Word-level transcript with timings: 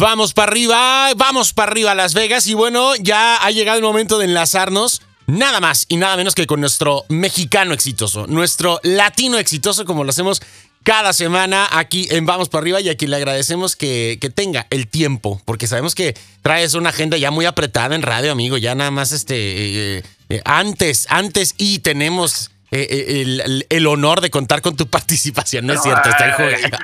Vamos 0.00 0.32
para 0.32 0.50
arriba, 0.50 1.12
vamos 1.14 1.52
para 1.52 1.72
arriba 1.72 1.90
a 1.90 1.94
Las 1.94 2.14
Vegas. 2.14 2.46
Y 2.46 2.54
bueno, 2.54 2.96
ya 2.96 3.36
ha 3.36 3.50
llegado 3.50 3.76
el 3.76 3.84
momento 3.84 4.16
de 4.16 4.24
enlazarnos 4.24 5.02
nada 5.26 5.60
más 5.60 5.84
y 5.90 5.98
nada 5.98 6.16
menos 6.16 6.34
que 6.34 6.46
con 6.46 6.58
nuestro 6.58 7.04
mexicano 7.10 7.74
exitoso, 7.74 8.26
nuestro 8.26 8.80
latino 8.82 9.36
exitoso 9.36 9.84
como 9.84 10.02
lo 10.02 10.08
hacemos 10.08 10.40
cada 10.84 11.12
semana 11.12 11.68
aquí 11.70 12.08
en 12.12 12.24
Vamos 12.24 12.48
para 12.48 12.62
arriba 12.62 12.80
y 12.80 12.88
a 12.88 12.96
quien 12.96 13.10
le 13.10 13.18
agradecemos 13.18 13.76
que, 13.76 14.18
tenga 14.34 14.66
el 14.70 14.88
tiempo, 14.88 15.42
porque 15.44 15.66
sabemos 15.66 15.94
que 15.94 16.16
traes 16.40 16.72
una 16.72 16.88
agenda 16.88 17.18
ya 17.18 17.30
muy 17.30 17.44
apretada 17.44 17.94
en 17.94 18.00
radio, 18.00 18.32
amigo, 18.32 18.56
ya 18.56 18.74
nada 18.74 18.90
más 18.90 19.12
este 19.12 19.98
eh, 19.98 20.02
eh, 20.30 20.40
antes, 20.46 21.08
antes 21.10 21.54
y 21.58 21.80
tenemos 21.80 22.50
eh, 22.72 22.86
eh, 22.88 23.22
el, 23.22 23.66
el, 23.68 23.86
honor 23.86 24.20
de 24.20 24.30
contar 24.30 24.62
con 24.62 24.76
tu 24.76 24.86
participación. 24.90 25.66
No 25.66 25.72
es 25.72 25.82
cierto, 25.82 26.08
está 26.08 26.32
jugando. 26.32 26.78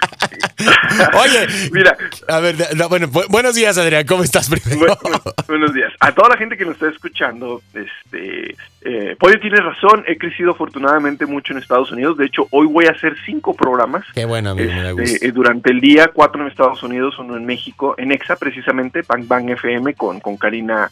Oye, 1.18 1.46
mira. 1.72 1.96
A 2.28 2.40
ver, 2.40 2.56
no, 2.76 2.88
bueno, 2.88 3.08
buenos 3.28 3.54
días, 3.54 3.78
Adrián. 3.78 4.06
¿Cómo 4.06 4.22
estás 4.24 4.48
primero? 4.48 4.98
buenos 5.46 5.72
días. 5.72 5.92
A 6.00 6.12
toda 6.12 6.30
la 6.30 6.36
gente 6.36 6.56
que 6.56 6.64
nos 6.64 6.74
está 6.74 6.88
escuchando, 6.88 7.62
este, 7.74 8.56
eh, 8.82 9.16
Pollo 9.18 9.38
tiene 9.40 9.58
razón. 9.58 10.04
He 10.06 10.18
crecido 10.18 10.52
afortunadamente 10.52 11.26
mucho 11.26 11.52
en 11.52 11.60
Estados 11.60 11.92
Unidos. 11.92 12.16
De 12.16 12.26
hecho, 12.26 12.48
hoy 12.50 12.66
voy 12.66 12.86
a 12.86 12.90
hacer 12.90 13.16
cinco 13.24 13.54
programas. 13.54 14.04
Qué 14.14 14.24
bueno, 14.24 14.50
amigo, 14.50 15.00
este, 15.00 15.30
Durante 15.32 15.70
el 15.70 15.80
día, 15.80 16.10
cuatro 16.12 16.42
en 16.42 16.48
Estados 16.48 16.82
Unidos, 16.82 17.18
uno 17.18 17.36
en 17.36 17.44
México, 17.46 17.94
en 17.98 18.12
EXA 18.12 18.36
precisamente, 18.36 19.02
Bang 19.02 19.26
Bang 19.26 19.50
FM 19.50 19.94
con, 19.94 20.20
con 20.20 20.36
Karina 20.36 20.90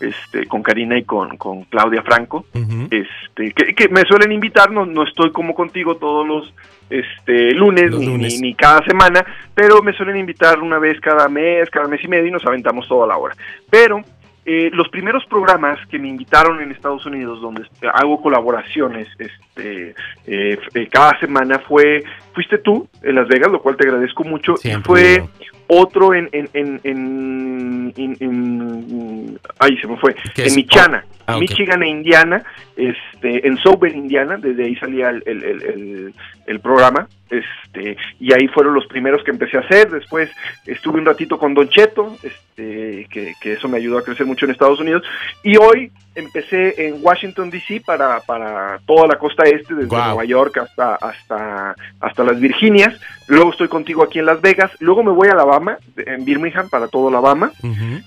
este, 0.00 0.46
con 0.46 0.62
Karina 0.62 0.98
y 0.98 1.04
con, 1.04 1.36
con 1.36 1.64
Claudia 1.64 2.02
Franco, 2.02 2.46
este, 2.90 3.52
que, 3.52 3.88
me 3.88 4.02
suelen 4.02 4.32
invitar, 4.32 4.70
no, 4.70 4.86
no 4.86 5.04
estoy 5.04 5.30
como 5.32 5.54
contigo 5.54 5.96
todos 5.96 6.26
los 6.26 6.54
este 6.88 7.52
lunes, 7.52 7.90
ni, 7.98 8.38
Ni, 8.38 8.54
cada 8.54 8.84
semana, 8.84 9.24
pero 9.54 9.82
me 9.82 9.92
suelen 9.92 10.18
invitar 10.18 10.60
una 10.60 10.78
vez 10.78 11.00
cada 11.00 11.28
mes, 11.28 11.68
cada 11.70 11.88
mes 11.88 12.02
y 12.04 12.08
medio 12.08 12.26
y 12.26 12.30
nos 12.30 12.46
aventamos 12.46 12.86
toda 12.86 13.06
la 13.06 13.16
hora. 13.16 13.34
Pero 13.68 14.02
eh, 14.48 14.70
los 14.72 14.88
primeros 14.90 15.24
programas 15.26 15.84
que 15.88 15.98
me 15.98 16.06
invitaron 16.06 16.60
en 16.60 16.70
Estados 16.70 17.04
Unidos, 17.04 17.40
donde 17.40 17.66
hago 17.92 18.22
colaboraciones 18.22 19.08
este, 19.18 19.92
eh, 20.24 20.58
eh, 20.72 20.88
cada 20.88 21.18
semana, 21.18 21.58
fue, 21.58 22.04
fuiste 22.36 22.58
tú 22.58 22.86
en 23.02 23.14
Las 23.14 23.26
Vegas, 23.28 23.50
lo 23.50 23.62
cual 23.62 23.76
te 23.76 23.88
agradezco 23.88 24.22
mucho, 24.22 24.54
y 24.62 24.70
fue 24.84 25.24
otro 25.68 26.14
en, 26.14 26.28
en, 26.32 26.48
en, 26.52 27.92
en, 27.96 29.40
ahí 29.58 29.76
se 29.78 29.88
me 29.88 29.96
fue, 29.96 30.14
en 30.36 30.54
Michana, 30.54 31.04
ah, 31.26 31.38
Michigan 31.38 31.82
e 31.82 31.88
Indiana, 31.88 32.44
este, 32.76 33.48
en 33.48 33.56
Sober, 33.56 33.96
Indiana, 33.96 34.36
desde 34.36 34.64
ahí 34.66 34.76
salía 34.76 35.08
el, 35.08 35.22
el, 35.24 35.42
el, 35.42 36.14
el, 36.46 36.60
programa, 36.60 37.08
este, 37.30 37.96
y 38.20 38.34
ahí 38.34 38.46
fueron 38.48 38.74
los 38.74 38.86
primeros 38.86 39.24
que 39.24 39.30
empecé 39.30 39.56
a 39.56 39.60
hacer, 39.60 39.90
después 39.90 40.30
estuve 40.66 41.00
un 41.00 41.06
ratito 41.06 41.38
con 41.38 41.54
Don 41.54 41.70
Cheto, 41.70 42.16
este, 42.22 43.06
que, 43.10 43.32
que 43.40 43.54
eso 43.54 43.66
me 43.66 43.78
ayudó 43.78 43.98
a 43.98 44.04
crecer 44.04 44.26
mucho 44.26 44.44
en 44.44 44.52
Estados 44.52 44.78
Unidos, 44.78 45.02
y 45.42 45.56
hoy 45.56 45.90
empecé 46.16 46.86
en 46.86 46.96
Washington 47.00 47.50
DC 47.50 47.82
para, 47.84 48.20
para 48.20 48.80
toda 48.86 49.06
la 49.06 49.18
costa 49.18 49.44
este, 49.44 49.74
desde 49.74 49.94
Nueva 49.96 50.24
York 50.24 50.58
hasta, 50.58 50.96
hasta, 50.96 51.76
hasta 52.00 52.24
las 52.26 52.40
Virginias. 52.40 52.94
Luego 53.28 53.50
estoy 53.50 53.66
contigo 53.68 54.04
aquí 54.04 54.20
en 54.20 54.26
Las 54.26 54.40
Vegas. 54.40 54.70
Luego 54.78 55.02
me 55.02 55.10
voy 55.10 55.28
a 55.28 55.32
Alabama, 55.32 55.78
en 55.96 56.24
Birmingham, 56.24 56.68
para 56.68 56.86
todo 56.86 57.08
Alabama. 57.08 57.50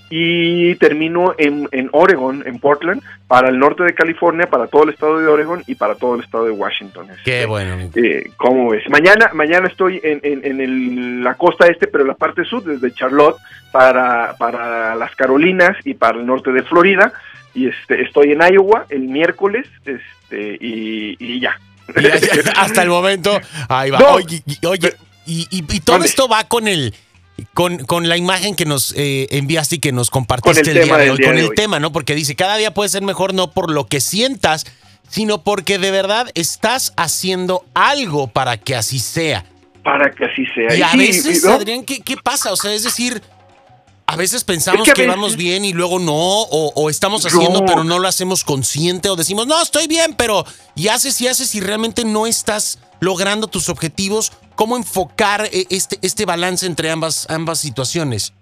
Y 0.08 0.74
termino 0.76 1.34
en, 1.36 1.68
en 1.72 1.90
Oregon, 1.92 2.42
en 2.46 2.58
Portland, 2.58 3.02
para 3.28 3.48
el 3.48 3.58
norte 3.58 3.82
de 3.84 3.92
California, 3.92 4.46
para 4.48 4.66
todo 4.68 4.84
el 4.84 4.90
estado 4.90 5.18
de 5.18 5.26
Oregon 5.26 5.62
y 5.66 5.74
para 5.74 5.94
todo 5.94 6.14
el 6.14 6.22
estado 6.22 6.46
de 6.46 6.52
Washington. 6.52 7.08
Qué 7.24 7.44
bueno. 7.44 7.90
Eh, 7.94 8.30
¿Cómo 8.36 8.70
ves? 8.70 8.88
Mañana, 8.88 9.30
mañana 9.34 9.68
estoy 9.68 10.00
en, 10.02 10.20
en, 10.22 10.60
en 10.60 11.22
la 11.22 11.34
costa 11.34 11.66
este, 11.66 11.86
pero 11.86 12.04
en 12.04 12.08
la 12.08 12.14
parte 12.14 12.44
sur, 12.44 12.62
desde 12.64 12.94
Charlotte 12.94 13.36
para, 13.72 14.34
para 14.38 14.94
las 14.94 15.14
Carolinas 15.16 15.76
y 15.84 15.94
para 15.94 16.18
el 16.18 16.26
norte 16.26 16.50
de 16.50 16.62
Florida 16.62 17.12
y 17.54 17.68
este 17.68 18.02
estoy 18.02 18.32
en 18.32 18.40
Iowa 18.40 18.86
el 18.90 19.02
miércoles 19.02 19.66
este 19.84 20.56
y, 20.60 21.40
ya. 21.40 21.58
hasta 22.56 22.82
el 22.82 22.88
momento 22.88 23.40
ahí 23.68 23.90
va 23.90 24.14
oye, 24.14 24.42
y, 25.26 25.80
todo 25.80 26.04
esto 26.04 26.28
va 26.28 26.44
con 26.44 26.68
el 26.68 26.94
con, 27.54 27.78
con, 27.78 28.08
la 28.08 28.16
imagen 28.16 28.54
que 28.54 28.66
nos 28.66 28.92
eh, 28.96 29.26
enviaste 29.30 29.76
y 29.76 29.78
que 29.78 29.92
nos 29.92 30.10
compartiste 30.10 30.70
el, 30.70 30.84
día 30.84 30.96
de 30.96 31.10
hoy, 31.10 31.22
con 31.22 31.38
el 31.38 31.54
tema, 31.54 31.80
¿no? 31.80 31.90
Porque 31.90 32.14
dice, 32.14 32.34
cada 32.34 32.56
día 32.56 32.74
puede 32.74 32.90
ser 32.90 33.02
mejor 33.02 33.32
no 33.32 33.50
por 33.52 33.70
lo 33.70 33.86
que 33.86 34.00
sientas, 34.00 34.66
sino 35.08 35.42
porque 35.42 35.78
de 35.78 35.90
verdad 35.90 36.30
estás 36.34 36.92
haciendo 36.96 37.64
algo 37.74 38.26
para 38.28 38.58
que 38.58 38.76
así 38.76 38.98
sea. 38.98 39.46
Para 39.82 40.10
que 40.10 40.26
así 40.26 40.44
sea. 40.54 40.76
Y 40.76 40.82
a 40.82 40.92
veces, 40.94 41.44
Adrián, 41.46 41.84
¿qué, 41.84 42.00
¿qué 42.00 42.16
pasa? 42.16 42.52
O 42.52 42.56
sea, 42.56 42.74
es 42.74 42.84
decir, 42.84 43.22
a 44.10 44.16
veces 44.16 44.42
pensamos 44.42 44.88
que, 44.92 45.06
vamos 45.06 45.36
bien 45.36 45.64
y 45.64 45.72
luego 45.72 46.00
no, 46.00 46.12
o, 46.16 46.90
estamos 46.90 47.24
haciendo 47.24 47.64
pero 47.64 47.84
no 47.84 48.00
lo 48.00 48.08
hacemos 48.08 48.42
consciente, 48.42 49.08
o 49.08 49.14
decimos, 49.14 49.46
no, 49.46 49.62
estoy 49.62 49.86
bien, 49.86 50.14
pero 50.14 50.44
y 50.74 50.88
haces 50.88 51.20
y 51.20 51.28
haces 51.28 51.54
y 51.54 51.60
realmente 51.60 52.04
no 52.04 52.26
estás 52.26 52.80
logrando 52.98 53.46
tus 53.46 53.68
objetivos. 53.68 54.32
¿Cómo 54.56 54.76
enfocar 54.76 55.48
eh, 55.52 55.66
este, 55.70 56.00
este 56.02 56.26
balance 56.26 56.66
entre 56.66 56.90
ambas, 56.90 57.26
ambas 57.30 57.60
situaciones? 57.60 58.32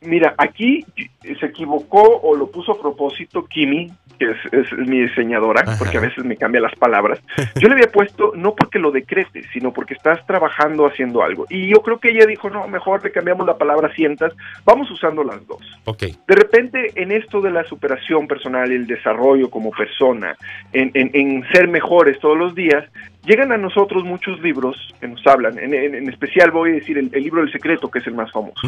Mira, 0.00 0.34
aquí 0.38 0.84
se 1.22 1.46
equivocó 1.46 2.20
o 2.22 2.36
lo 2.36 2.50
puso 2.50 2.72
a 2.72 2.80
propósito 2.80 3.46
Kimi, 3.46 3.90
que 4.18 4.30
es, 4.30 4.72
mi 4.72 5.00
diseñadora, 5.00 5.64
porque 5.78 5.98
a 5.98 6.00
veces 6.00 6.24
me 6.24 6.36
cambia 6.36 6.60
las 6.60 6.74
palabras. 6.76 7.20
Yo 7.60 7.68
le 7.68 7.74
había 7.74 7.90
puesto 7.90 8.32
no 8.34 8.54
porque 8.54 8.78
lo 8.78 8.90
decretes, 8.90 9.46
sino 9.52 9.72
porque 9.72 9.94
estás 9.94 10.24
trabajando 10.26 10.86
haciendo 10.86 11.22
algo. 11.22 11.46
Y 11.48 11.68
yo 11.68 11.82
creo 11.82 11.98
que 11.98 12.10
ella 12.10 12.26
dijo, 12.26 12.50
no, 12.50 12.68
mejor 12.68 13.02
le 13.02 13.12
cambiamos 13.12 13.46
la 13.46 13.56
palabra 13.56 13.92
sientas, 13.94 14.32
vamos 14.64 14.90
usando 14.90 15.24
las 15.24 15.46
dos. 15.46 15.60
Okay. 15.84 16.14
De 16.26 16.34
repente, 16.34 16.92
en 16.94 17.12
esto 17.12 17.40
de 17.40 17.50
la 17.50 17.64
superación 17.64 18.26
personal 18.26 18.70
y 18.70 18.76
el 18.76 18.86
desarrollo 18.86 19.50
como 19.50 19.70
persona, 19.70 20.36
en, 20.72 20.90
en 20.94 21.44
ser 21.52 21.68
mejores 21.68 22.18
todos 22.20 22.36
los 22.36 22.54
días, 22.54 22.84
llegan 23.26 23.52
a 23.52 23.56
nosotros 23.56 24.04
muchos 24.04 24.40
libros 24.40 24.76
que 25.00 25.08
nos 25.08 25.26
hablan, 25.26 25.58
en, 25.58 26.08
especial 26.08 26.50
voy 26.50 26.70
a 26.70 26.74
decir 26.74 26.98
el, 26.98 27.10
libro 27.10 27.42
del 27.42 27.52
secreto, 27.52 27.90
que 27.90 27.98
es 27.98 28.06
el 28.06 28.14
más 28.14 28.30
famoso. 28.30 28.60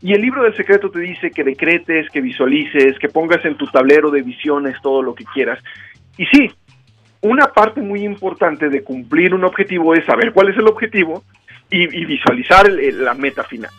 Y 0.00 0.12
el 0.12 0.22
libro 0.22 0.42
del 0.42 0.56
secreto 0.56 0.90
te 0.90 1.00
dice 1.00 1.30
que 1.30 1.44
decretes, 1.44 2.08
que 2.10 2.20
visualices, 2.20 2.98
que 2.98 3.08
pongas 3.08 3.44
en 3.44 3.56
tu 3.56 3.66
tablero 3.66 4.10
de 4.10 4.22
visiones 4.22 4.76
todo 4.82 5.02
lo 5.02 5.14
que 5.14 5.24
quieras. 5.24 5.62
Y 6.16 6.26
sí, 6.26 6.50
una 7.20 7.46
parte 7.48 7.80
muy 7.80 8.04
importante 8.04 8.68
de 8.68 8.82
cumplir 8.82 9.34
un 9.34 9.44
objetivo 9.44 9.94
es 9.94 10.04
saber 10.04 10.32
cuál 10.32 10.48
es 10.48 10.56
el 10.56 10.66
objetivo 10.66 11.22
y, 11.70 12.04
visualizar 12.04 12.68
la 12.70 13.14
meta 13.14 13.44
final. 13.44 13.70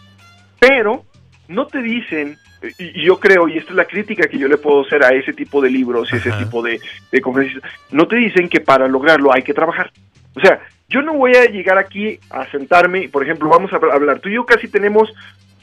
Pero 0.59 1.03
no 1.47 1.67
te 1.67 1.81
dicen 1.81 2.37
y 2.77 3.05
yo 3.05 3.19
creo, 3.19 3.47
y 3.47 3.57
esta 3.57 3.71
es 3.71 3.75
la 3.75 3.85
crítica 3.85 4.27
que 4.27 4.37
yo 4.37 4.47
le 4.47 4.57
puedo 4.57 4.85
hacer 4.85 5.03
a 5.03 5.09
ese 5.09 5.33
tipo 5.33 5.61
de 5.61 5.69
libros 5.69 6.09
y 6.11 6.15
ese 6.15 6.31
tipo 6.31 6.61
de, 6.61 6.79
de, 7.11 7.21
conferencias, 7.21 7.63
no 7.91 8.07
te 8.07 8.15
dicen 8.15 8.47
que 8.49 8.61
para 8.61 8.87
lograrlo 8.87 9.33
hay 9.33 9.43
que 9.43 9.53
trabajar. 9.53 9.91
O 10.35 10.39
sea, 10.39 10.61
yo 10.87 11.01
no 11.01 11.13
voy 11.13 11.35
a 11.35 11.45
llegar 11.45 11.77
aquí 11.77 12.19
a 12.29 12.49
sentarme, 12.51 13.09
por 13.09 13.23
ejemplo, 13.23 13.49
vamos 13.49 13.71
a 13.73 13.77
hablar, 13.77 14.19
tú 14.19 14.29
y 14.29 14.35
yo 14.35 14.45
casi 14.45 14.67
tenemos 14.67 15.13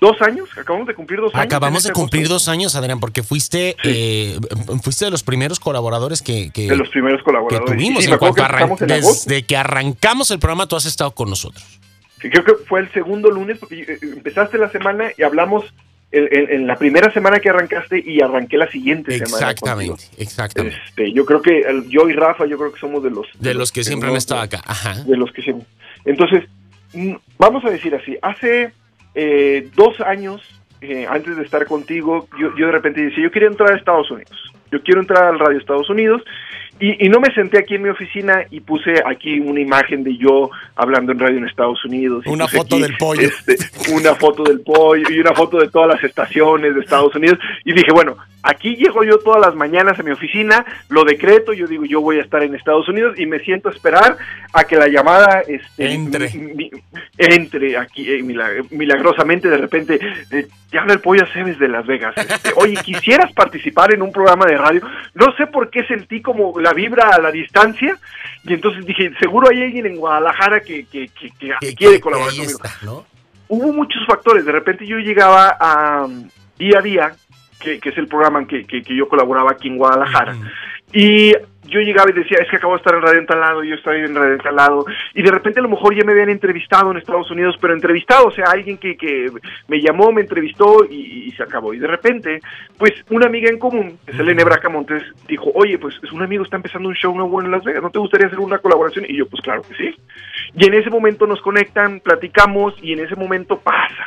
dos 0.01 0.21
años, 0.23 0.49
acabamos 0.57 0.89
de 0.89 0.95
cumplir 0.95 1.21
dos 1.21 1.35
años. 1.35 1.45
Acabamos 1.45 1.85
de 1.85 1.93
cumplir 1.93 2.29
dos 2.29 2.49
años, 2.49 2.75
Adrián, 2.75 3.01
porque 3.01 3.23
fuiste 3.23 3.77
eh, 3.85 4.39
fuiste 4.83 5.05
de 5.05 5.11
los 5.11 5.23
primeros 5.23 5.61
colaboradores 5.61 6.23
que, 6.23 6.51
de 6.55 6.77
los 6.77 6.89
primeros 6.89 7.23
colaboradores. 7.23 7.71
tuvimos 7.71 8.07
en 8.07 8.19
cuanto 8.19 8.87
desde 8.87 9.45
que 9.45 9.57
arrancamos 9.57 10.31
el 10.31 10.39
programa 10.39 10.67
tú 10.67 10.77
has 10.77 10.87
estado 10.87 11.13
con 11.13 11.29
nosotros. 11.29 11.81
creo 12.19 12.45
que 12.45 12.55
fue 12.67 12.81
el 12.81 12.93
segundo 12.93 13.31
lunes, 13.31 13.59
porque 13.59 13.83
eh, 13.83 13.99
empezaste 14.03 14.59
la 14.59 14.71
semana 14.71 15.11
y 15.17 15.23
hablamos 15.23 15.65
en, 16.13 16.67
la 16.67 16.77
primera 16.77 17.13
semana 17.13 17.39
que 17.39 17.51
arrancaste 17.51 18.03
y 18.05 18.21
arranqué 18.21 18.57
la 18.57 18.71
siguiente 18.71 19.13
semana. 19.13 19.51
Exactamente, 19.51 20.05
exactamente. 20.19 20.79
Este, 20.89 21.13
yo 21.13 21.25
creo 21.25 21.41
que 21.41 21.63
yo 21.89 22.09
y 22.09 22.13
Rafa, 22.13 22.47
yo 22.47 22.59
creo 22.59 22.73
que 22.73 22.81
somos 22.81 23.03
de 23.03 23.11
los... 23.11 23.27
De, 23.39 23.55
los, 23.55 23.71
que 23.71 23.85
siempre 23.85 24.09
han 24.09 24.17
estado 24.17 24.41
acá, 24.41 24.61
Ajá. 24.67 25.03
De 25.05 25.17
los 25.17 25.33
que 25.33 25.43
siempre... 25.43 25.67
Entonces, 26.05 26.45
mm, 26.95 27.15
vamos 27.39 27.65
a 27.65 27.71
decir 27.71 27.95
así, 27.95 28.17
hace 28.23 28.73
eh, 29.15 29.69
dos 29.77 30.01
años, 30.01 30.43
eh, 30.81 31.07
antes 31.09 31.37
de 31.37 31.45
estar 31.45 31.65
contigo, 31.67 32.29
yo, 32.39 32.57
yo 32.57 32.67
de 32.67 32.73
repente 32.73 33.03
decía, 33.03 33.25
yo 33.25 33.31
quiero 33.31 33.49
entrar 33.49 33.73
a 33.73 33.77
Estados 33.77 34.11
Unidos, 34.11 34.53
yo 34.73 34.83
quiero 34.83 35.01
entrar 35.01 35.25
al 35.25 35.39
Radio 35.39 35.59
Estados 35.59 35.91
Unidos 35.91 36.23
y, 36.81 37.09
no 37.09 37.21
me 37.21 37.33
senté 37.35 37.59
aquí 37.59 37.75
en 37.75 37.83
mi 37.83 37.91
oficina 37.91 38.45
y 38.51 38.61
puse 38.61 38.95
aquí 39.05 39.39
una 39.39 39.61
imagen 39.61 40.03
de 40.03 40.17
yo 40.17 40.51
hablando 40.75 41.13
en 41.13 41.19
radio 41.19 41.39
en 41.39 41.47
Estados 41.47 41.85
Unidos. 41.85 42.25
una 42.27 42.49
foto 42.49 42.79
del 42.79 42.97
pollo. 42.97 43.21
Este, 43.21 43.57
una 43.93 44.15
foto 44.15 44.45
del 44.45 44.61
pollo 44.61 45.07
y 45.11 45.21
una 45.21 45.35
foto 45.35 45.59
de 45.59 45.69
todas 45.69 45.89
las 45.89 46.03
estaciones 46.03 46.75
de 46.75 46.81
Estados 46.81 47.15
Unidos. 47.15 47.39
Y 47.65 47.73
dije, 47.73 47.93
bueno, 47.93 48.17
aquí 48.43 48.77
llego 48.77 49.05
yo 49.05 49.19
todas 49.19 49.41
las 49.41 49.55
mañanas 49.55 49.99
a 49.99 50.03
mi 50.03 50.11
oficina, 50.11 50.65
lo 50.89 51.05
decreto, 51.05 51.53
yo 51.53 51.67
digo, 51.67 51.85
yo 51.85 52.01
voy 52.01 52.19
a 52.19 52.23
estar 52.23 52.43
en 52.43 52.55
Estados 52.55 52.89
Unidos 52.89 53.19
y 53.19 53.27
me 53.27 53.41
siento 53.41 53.69
a 53.69 53.73
esperar 53.73 54.17
a 54.53 54.65
que 54.65 54.77
la 54.77 54.89
llamada 54.89 55.43
este, 55.47 55.93
entre. 55.93 56.31
entre 57.19 57.77
aquí 57.77 58.11
eh, 58.11 58.23
milagrosamente 58.71 59.49
de 59.49 59.57
repente. 59.57 60.01
Eh, 60.31 60.49
te 60.71 60.79
habla 60.79 60.93
el 60.93 61.01
pollo 61.01 61.25
Aceves 61.25 61.59
de 61.59 61.69
Las 61.69 61.87
Vegas. 61.87 62.15
Este, 62.17 62.53
oye, 62.57 62.77
quisieras 62.77 63.33
participar 63.33 63.93
en 63.93 64.03
un 64.03 64.13
programa 64.13 64.47
de 64.47 64.57
radio. 64.57 64.83
No 65.15 65.35
sé 65.37 65.47
por 65.49 65.69
qué 65.69 65.85
sentí 65.85 66.23
como 66.23 66.59
la 66.61 66.70
vibra 66.73 67.09
a 67.09 67.21
la 67.21 67.31
distancia. 67.31 67.97
Y 68.45 68.55
entonces 68.55 68.87
dije, 68.87 69.13
seguro 69.21 69.49
hay 69.51 69.63
alguien 69.63 69.87
en 69.87 69.97
Guadalajara 69.97 70.61
que, 70.61 70.87
que, 70.87 71.09
que, 71.09 71.75
quiere 71.75 72.01
colaborar 72.01 72.35
conmigo. 72.35 73.07
hubo 73.49 73.73
muchos 73.73 74.05
factores. 74.07 74.45
De 74.45 74.53
repente 74.53 74.87
yo 74.87 74.99
llegaba 74.99 75.57
a 75.61 76.07
Día 76.59 76.79
a 76.79 76.83
Día, 76.83 77.13
que, 77.61 77.81
es 77.83 77.99
el 77.99 78.07
programa 78.07 78.41
en 78.41 78.47
que, 78.47 78.65
que, 78.65 78.83
yo 78.97 79.09
colaboraba 79.09 79.53
aquí 79.53 79.69
en 79.69 79.77
Guadalajara, 79.77 80.37
y 80.93 81.33
yo 81.71 81.81
llegaba 81.81 82.11
y 82.11 82.13
decía, 82.13 82.39
es 82.41 82.51
que 82.51 82.57
acabo 82.57 82.75
de 82.75 82.79
estar 82.79 82.95
en 82.95 83.03
radio 83.03 83.21
en 83.21 83.69
yo 83.69 83.75
estoy 83.75 84.01
en 84.01 84.15
radio 84.15 84.35
en 84.35 84.41
y 85.15 85.23
de 85.23 85.31
repente 85.31 85.61
a 85.61 85.63
lo 85.63 85.69
mejor 85.69 85.95
ya 85.95 86.05
me 86.05 86.13
habían 86.13 86.29
entrevistado 86.29 86.91
en 86.91 86.99
Estados 86.99 87.31
Unidos, 87.31 87.57
pero 87.61 87.73
entrevistado, 87.73 88.27
o 88.27 88.31
sea, 88.31 88.47
alguien 88.51 88.77
que, 88.77 88.97
que 88.97 89.31
me 89.69 89.81
llamó, 89.81 90.13
me 90.13 90.23
entrevistó 90.23 90.85
y, 90.85 91.31
se 91.37 91.45
acabó. 91.45 91.73
Y 91.73 91.79
de 91.79 91.87
repente, 91.87 92.41
pues 92.77 92.93
una 93.09 93.27
amiga 93.27 93.49
en 93.49 93.59
común, 93.59 93.99
que 94.05 94.13
es 94.13 94.19
Elena 94.19 94.45
Bracamontes, 94.45 95.03
dijo, 95.29 95.51
oye, 95.55 95.79
pues 95.79 95.95
es 96.03 96.11
un 96.13 96.23
amigo 96.23 96.43
está 96.43 96.57
empezando 96.57 96.89
un 96.89 96.95
show 96.97 97.15
nuevo 97.15 97.41
en 97.41 97.51
Las 97.51 97.63
Vegas, 97.63 97.83
¿no 97.83 97.91
te 97.91 98.01
gustaría 98.01 98.27
hacer 98.27 98.41
una 98.41 98.59
colaboración? 98.59 99.07
Y 99.09 99.17
yo, 99.17 99.27
pues 99.27 99.41
claro 99.43 99.63
que 99.63 99.75
sí. 99.77 99.95
Y 100.55 100.67
en 100.67 100.75
ese 100.75 100.91
momento 100.91 101.27
nos 101.27 101.41
conectan, 101.41 102.01
platicamos 102.01 102.75
y 102.83 102.93
en 102.93 103.01
ese 103.01 103.15
momento 103.15 103.59
pasa. 103.61 104.07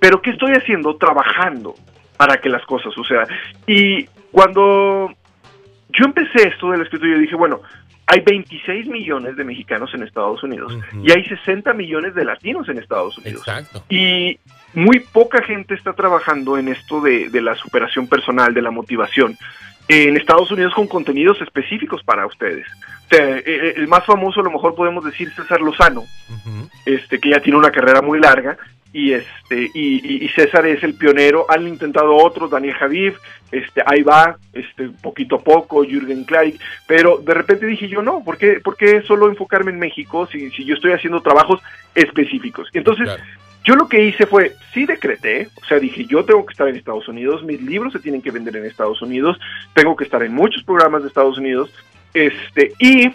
Pero 0.00 0.20
¿qué 0.20 0.30
estoy 0.30 0.52
haciendo? 0.52 0.96
Trabajando 0.96 1.74
para 2.16 2.36
que 2.38 2.48
las 2.48 2.64
cosas 2.66 2.92
sucedan. 2.92 3.26
Y 3.66 4.04
cuando 4.30 5.10
yo 5.98 6.06
empecé 6.06 6.48
esto 6.48 6.70
del 6.70 6.82
escrito, 6.82 7.06
yo 7.06 7.18
dije, 7.18 7.36
bueno, 7.36 7.60
hay 8.06 8.20
26 8.20 8.86
millones 8.86 9.36
de 9.36 9.44
mexicanos 9.44 9.92
en 9.94 10.02
Estados 10.02 10.42
Unidos 10.42 10.76
y 11.02 11.10
hay 11.10 11.24
60 11.24 11.72
millones 11.72 12.14
de 12.14 12.24
latinos 12.24 12.68
en 12.68 12.78
Estados 12.78 13.16
Unidos. 13.18 13.46
Exacto. 13.46 13.82
Y 13.88 14.38
muy 14.74 15.00
poca 15.00 15.42
gente 15.42 15.74
está 15.74 15.94
trabajando 15.94 16.58
en 16.58 16.68
esto 16.68 17.00
de, 17.00 17.30
la 17.40 17.54
superación 17.54 18.06
personal, 18.06 18.52
de 18.52 18.60
la 18.60 18.70
motivación. 18.70 19.38
En 19.88 20.16
Estados 20.16 20.50
Unidos 20.50 20.72
con 20.74 20.86
contenidos 20.86 21.40
específicos 21.42 22.02
para 22.02 22.26
ustedes. 22.26 22.66
O 23.06 23.14
sea, 23.14 23.38
e, 23.38 23.42
e, 23.46 23.74
el 23.76 23.86
más 23.86 24.04
famoso 24.04 24.40
a 24.40 24.44
lo 24.44 24.50
mejor 24.50 24.74
podemos 24.74 25.04
decir 25.04 25.30
César 25.34 25.60
Lozano, 25.60 26.04
este 26.86 27.18
que 27.20 27.30
ya 27.30 27.40
tiene 27.40 27.58
una 27.58 27.70
carrera 27.70 28.00
muy 28.00 28.18
larga 28.18 28.56
y 28.94 29.12
este 29.12 29.70
y, 29.74 30.26
César 30.34 30.66
es 30.66 30.82
el 30.82 30.94
pionero. 30.94 31.46
Han 31.50 31.68
intentado 31.68 32.16
otros 32.16 32.50
Daniel 32.50 32.74
Javiv 32.74 33.18
este 33.54 33.82
ahí 33.86 34.02
va 34.02 34.36
este 34.52 34.88
poquito 34.88 35.36
a 35.36 35.40
poco 35.40 35.84
Jürgen 35.84 36.24
Klein 36.24 36.58
pero 36.86 37.18
de 37.18 37.34
repente 37.34 37.66
dije 37.66 37.88
yo 37.88 38.02
no 38.02 38.22
¿por 38.24 38.36
qué, 38.36 38.60
por 38.60 38.76
qué 38.76 39.02
solo 39.02 39.28
enfocarme 39.28 39.70
en 39.70 39.78
México 39.78 40.26
si, 40.26 40.50
si 40.50 40.64
yo 40.64 40.74
estoy 40.74 40.92
haciendo 40.92 41.20
trabajos 41.20 41.60
específicos 41.94 42.68
entonces 42.72 43.08
yo 43.64 43.74
lo 43.74 43.88
que 43.88 44.04
hice 44.04 44.26
fue 44.26 44.54
sí 44.72 44.86
decreté 44.86 45.48
o 45.62 45.64
sea 45.66 45.78
dije 45.78 46.04
yo 46.06 46.24
tengo 46.24 46.44
que 46.46 46.52
estar 46.52 46.68
en 46.68 46.76
Estados 46.76 47.08
Unidos 47.08 47.42
mis 47.42 47.60
libros 47.60 47.92
se 47.92 47.98
tienen 47.98 48.22
que 48.22 48.30
vender 48.30 48.56
en 48.56 48.66
Estados 48.66 49.02
Unidos 49.02 49.38
tengo 49.74 49.96
que 49.96 50.04
estar 50.04 50.22
en 50.22 50.34
muchos 50.34 50.62
programas 50.62 51.02
de 51.02 51.08
Estados 51.08 51.38
Unidos 51.38 51.70
este 52.12 52.72
y 52.78 53.08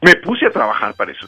me 0.00 0.16
puse 0.22 0.46
a 0.46 0.50
trabajar 0.50 0.94
para 0.94 1.12
eso 1.12 1.26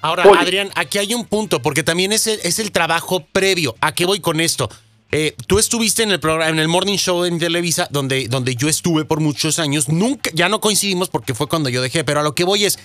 Ahora, 0.00 0.22
Adrián, 0.38 0.70
aquí 0.76 0.98
hay 0.98 1.12
un 1.12 1.24
punto, 1.24 1.60
porque 1.60 1.82
también 1.82 2.12
es 2.12 2.28
el, 2.28 2.38
es 2.44 2.60
el 2.60 2.70
trabajo 2.70 3.26
previo. 3.32 3.74
¿A 3.80 3.92
qué 3.92 4.06
voy 4.06 4.20
con 4.20 4.40
esto? 4.40 4.70
Eh, 5.10 5.34
tú 5.46 5.58
estuviste 5.58 6.02
en 6.02 6.12
el 6.12 6.20
programa, 6.20 6.50
en 6.50 6.58
el 6.58 6.68
Morning 6.68 6.98
Show 6.98 7.24
en 7.24 7.38
Televisa, 7.38 7.88
donde, 7.90 8.28
donde 8.28 8.54
yo 8.54 8.68
estuve 8.68 9.06
por 9.06 9.20
muchos 9.20 9.58
años. 9.58 9.88
Nunca, 9.88 10.30
ya 10.34 10.50
no 10.50 10.60
coincidimos 10.60 11.08
porque 11.08 11.34
fue 11.34 11.48
cuando 11.48 11.70
yo 11.70 11.80
dejé, 11.80 12.04
pero 12.04 12.20
a 12.20 12.22
lo 12.22 12.34
que 12.34 12.44
voy 12.44 12.66
es, 12.66 12.78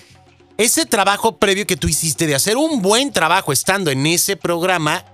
ese 0.56 0.86
trabajo 0.86 1.38
previo 1.38 1.66
que 1.66 1.76
tú 1.76 1.88
hiciste 1.88 2.26
de 2.26 2.34
hacer 2.34 2.56
un 2.56 2.80
buen 2.82 3.12
trabajo 3.12 3.52
estando 3.52 3.90
en 3.90 4.06
ese 4.06 4.36
programa, 4.36 5.04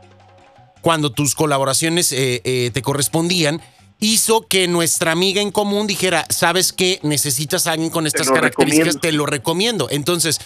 cuando 0.82 1.12
tus 1.12 1.34
colaboraciones 1.34 2.12
eh, 2.12 2.42
eh, 2.44 2.70
te 2.72 2.82
correspondían, 2.82 3.60
hizo 4.00 4.46
que 4.46 4.66
nuestra 4.66 5.12
amiga 5.12 5.42
en 5.42 5.50
común 5.50 5.86
dijera, 5.86 6.26
sabes 6.30 6.72
qué, 6.72 7.00
necesitas 7.02 7.66
a 7.66 7.72
alguien 7.72 7.90
con 7.90 8.06
estas 8.06 8.30
características, 8.30 9.00
te 9.00 9.12
lo 9.12 9.26
recomiendo. 9.26 9.88
Entonces, 9.90 10.40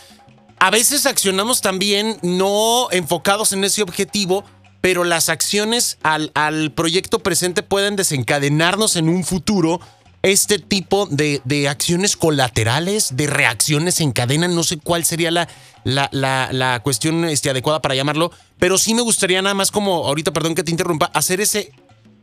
a 0.58 0.70
veces 0.70 1.06
accionamos 1.06 1.60
también 1.60 2.18
no 2.22 2.88
enfocados 2.90 3.52
en 3.52 3.64
ese 3.64 3.82
objetivo, 3.82 4.44
pero 4.80 5.04
las 5.04 5.28
acciones 5.28 5.98
al, 6.02 6.30
al 6.34 6.72
proyecto 6.72 7.20
presente 7.20 7.62
pueden 7.62 7.96
desencadenarnos 7.96 8.96
en 8.96 9.08
un 9.08 9.24
futuro 9.24 9.80
este 10.24 10.58
tipo 10.58 11.06
de, 11.06 11.42
de, 11.44 11.68
acciones 11.68 12.16
colaterales, 12.16 13.14
de 13.14 13.26
reacciones 13.26 14.00
en 14.00 14.12
cadena, 14.12 14.48
no 14.48 14.62
sé 14.62 14.78
cuál 14.78 15.04
sería 15.04 15.30
la, 15.30 15.48
la, 15.84 16.08
la, 16.50 16.80
cuestión 16.82 17.26
este, 17.26 17.50
adecuada 17.50 17.82
para 17.82 17.94
llamarlo, 17.94 18.30
pero 18.58 18.78
sí 18.78 18.94
me 18.94 19.02
gustaría 19.02 19.42
nada 19.42 19.54
más 19.54 19.70
como, 19.70 20.06
ahorita 20.06 20.32
perdón 20.32 20.54
que 20.54 20.62
te 20.62 20.70
interrumpa, 20.70 21.06
hacer 21.06 21.40
ese... 21.40 21.70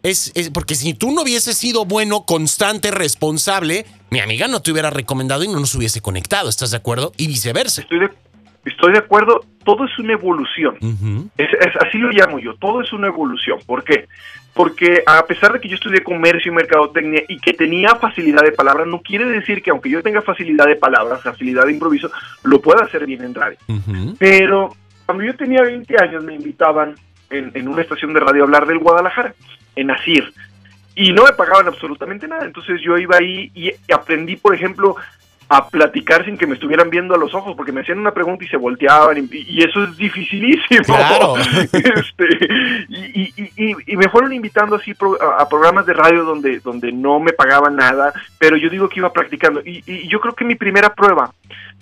Es, 0.03 0.31
es, 0.33 0.50
porque 0.50 0.74
si 0.74 0.95
tú 0.95 1.12
no 1.12 1.21
hubieses 1.21 1.56
sido 1.56 1.86
bueno, 1.86 2.25
constante, 2.25 2.89
responsable, 2.89 3.86
mi 4.09 4.19
amiga 4.19 4.47
no 4.47 4.63
te 4.63 4.71
hubiera 4.71 4.89
recomendado 4.89 5.44
y 5.44 5.47
no 5.47 5.59
nos 5.59 5.75
hubiese 5.75 6.01
conectado, 6.01 6.50
¿estás 6.50 6.71
de 6.71 6.77
acuerdo? 6.77 7.12
Y 7.18 7.27
viceversa. 7.27 7.81
Estoy 7.81 8.00
de, 8.00 8.09
estoy 8.65 8.94
de 8.94 8.97
acuerdo, 8.97 9.42
todo 9.63 9.86
es 9.86 10.00
una 10.00 10.13
evolución. 10.13 10.75
es, 11.38 11.50
así 11.86 12.00
lo 12.00 12.09
llamo 12.09 12.39
yo, 12.39 12.56
todo 12.56 12.81
es 12.81 12.92
una 12.94 13.07
evolución. 13.07 13.59
¿Por 13.68 13.83
qué? 13.83 14.07
Porque 14.53 15.01
a 15.06 15.25
pesar 15.25 15.53
de 15.53 15.59
que 15.59 15.69
yo 15.69 15.75
estudié 15.75 16.03
comercio 16.03 16.51
y 16.51 16.56
mercadotecnia 16.56 17.24
y 17.27 17.39
que 17.39 17.53
tenía 17.53 17.95
facilidad 17.95 18.44
de 18.44 18.51
palabra, 18.51 18.86
no 18.86 19.01
quiere 19.01 19.25
decir 19.25 19.62
que 19.62 19.71
aunque 19.71 19.89
yo 19.89 20.03
tenga 20.03 20.21
facilidad 20.21 20.65
de 20.65 20.75
palabras, 20.75 21.21
facilidad 21.21 21.65
de 21.65 21.74
improviso, 21.74 22.12
lo 22.44 22.59
pueda 22.62 22.83
hacer 22.83 23.06
bien 23.06 23.24
en 23.24 23.33
radio. 23.33 23.57
Pero 24.19 24.75
cuando 25.06 25.24
yo 25.24 25.36
tenía 25.36 25.62
20 25.62 25.95
años 26.03 26.24
me 26.24 26.36
invitaban 26.36 26.95
en, 27.30 27.51
en, 27.53 27.68
una 27.68 27.81
estación 27.81 28.13
de 28.13 28.19
radio 28.19 28.42
a 28.42 28.45
hablar 28.45 28.68
del 28.68 28.80
Guadalajara, 28.80 29.33
en 29.75 29.92
Asir. 29.92 30.33
Y 30.95 31.13
no 31.13 31.24
me 31.24 31.31
pagaban 31.31 31.68
absolutamente 31.68 32.27
nada. 32.27 32.45
Entonces 32.45 32.81
yo 32.83 32.97
iba 32.97 33.15
ahí 33.15 33.50
y 33.56 33.71
aprendí, 33.92 34.36
por 34.36 34.54
ejemplo, 34.54 34.97
a 35.51 35.68
platicar 35.68 36.24
sin 36.24 36.38
que 36.38 36.48
me 36.48 36.53
estuvieran 36.53 36.89
viendo 36.89 37.13
a 37.13 37.18
los 37.18 37.33
ojos, 37.33 37.57
porque 37.57 37.74
me 37.74 37.81
hacían 37.81 38.00
una 38.00 38.13
pregunta 38.13 38.45
y 38.45 38.48
se 38.48 38.56
volteaban, 38.56 39.18
y, 39.18 39.62
eso 39.62 39.83
es 39.83 39.98
dificilísimo. 39.98 40.81
Este, 41.71 42.48
y, 43.57 43.95
me 43.98 44.07
fueron 44.07 44.31
invitando 44.31 44.77
así 44.77 44.94
a, 45.38 45.50
programas 45.50 45.86
de 45.86 45.94
radio 45.94 46.24
donde, 46.24 46.59
donde 46.59 46.92
no 46.92 47.19
me 47.19 47.33
pagaban 47.33 47.75
nada, 47.75 48.13
pero 48.39 48.56
yo 48.56 48.69
digo 48.69 48.88
que 48.88 49.01
iba 49.01 49.12
practicando. 49.12 49.62
Y, 49.65 50.07
yo 50.07 50.21
creo 50.21 50.33
que 50.33 50.45
mi 50.45 50.56
primera 50.56 50.94
prueba 50.94 51.33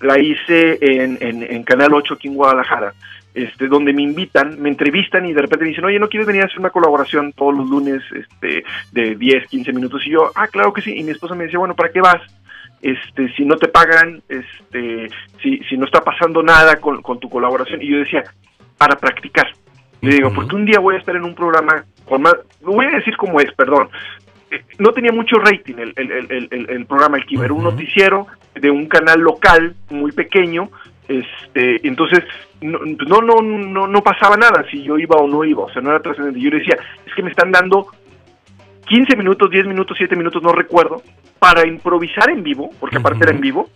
la 0.02 0.18
hice 0.18 0.80
en, 0.82 1.18
en, 1.22 1.64
Canal 1.64 1.94
8 1.94 2.16
aquí 2.16 2.28
en 2.28 2.36
Guadalajara. 2.36 2.94
Este, 3.36 3.68
donde 3.68 3.94
me 3.94 4.02
invitan, 4.02 4.60
me 4.60 4.70
entrevistan 4.70 5.28
y 5.28 5.34
de 5.34 5.42
repente 5.42 5.64
me 5.64 5.70
dicen, 5.70 5.86
oye, 5.86 6.00
¿no 6.00 6.10
quieres 6.10 6.26
venir 6.26 6.42
a 6.42 6.46
hacer 6.46 6.60
una 6.60 6.72
colaboración 6.72 7.32
todos 7.34 7.56
los 7.56 7.70
lunes 7.70 8.02
este, 8.12 8.64
de 8.92 9.16
10, 9.16 9.48
15 9.48 9.72
minutos? 9.72 10.06
Y 10.08 10.10
yo, 10.10 10.32
ah, 10.34 10.48
claro 10.48 10.74
que 10.74 10.82
sí. 10.82 10.98
Y 10.98 11.04
mi 11.04 11.12
esposa 11.12 11.36
me 11.36 11.44
decía, 11.44 11.60
bueno, 11.60 11.76
¿para 11.76 11.92
qué 11.92 12.02
vas? 12.02 12.22
Este, 12.82 13.34
si 13.34 13.46
no 13.46 13.58
te 13.58 13.68
pagan, 13.68 14.22
este, 14.30 15.10
si, 15.42 15.58
si 15.70 15.78
no 15.78 15.86
está 15.86 16.02
pasando 16.02 16.42
nada 16.42 16.78
con, 16.78 17.02
tu 17.20 17.30
colaboración. 17.30 17.82
Y 17.82 17.92
yo 17.92 17.98
decía, 18.00 18.24
para 18.78 18.96
practicar. 18.96 19.48
Le 20.02 20.16
digo, 20.16 20.32
porque 20.34 20.56
un 20.56 20.66
día 20.66 20.80
voy 20.80 20.96
a 20.96 21.00
estar 21.00 21.16
en 21.16 21.26
un 21.26 21.36
programa 21.36 21.84
con 22.06 22.22
más, 22.22 22.36
voy 22.62 22.86
a 22.86 22.92
decir 22.92 23.18
cómo 23.18 23.40
es, 23.42 23.52
perdón. 23.54 23.90
Eh, 24.50 24.64
no 24.78 24.92
tenía 24.94 25.12
mucho 25.12 25.38
rating 25.38 25.76
el, 25.78 25.94
el, 25.96 26.12
el, 26.32 26.70
el, 26.70 26.86
programa 26.86 27.18
El 27.18 27.26
Kiber, 27.26 27.52
un 27.52 27.66
noticiero 27.66 28.28
de 28.56 28.72
un 28.72 28.88
canal 28.88 29.20
local 29.20 29.76
muy 29.90 30.12
pequeño, 30.12 30.70
este, 31.08 31.86
entonces 31.88 32.24
no, 32.62 32.80
no, 32.80 33.22
no, 33.22 33.42
no, 33.42 33.88
no 33.88 34.02
pasaba 34.02 34.38
nada 34.38 34.64
si 34.70 34.84
yo 34.84 34.98
iba 34.98 35.18
o 35.18 35.28
no 35.28 35.44
iba, 35.44 35.64
o 35.64 35.70
sea, 35.72 35.82
no 35.82 35.90
era 35.90 36.02
trascendente. 36.02 36.40
Yo 36.40 36.50
decía, 36.52 36.78
es 37.06 37.14
que 37.14 37.24
me 37.24 37.32
están 37.32 37.52
dando 37.52 37.88
15 38.88 39.16
minutos, 39.16 39.52
10 39.52 39.68
minutos, 39.68 39.98
7 39.98 40.16
minutos, 40.16 40.42
no 40.42 40.52
recuerdo, 40.52 41.02
para 41.40 41.68
improvisar 41.68 42.30
en 42.30 42.44
vivo, 42.44 42.72
porque 42.80 42.98
aparte 42.98 43.24
era 43.24 43.32
en 43.32 43.42
vivo, 43.42 43.70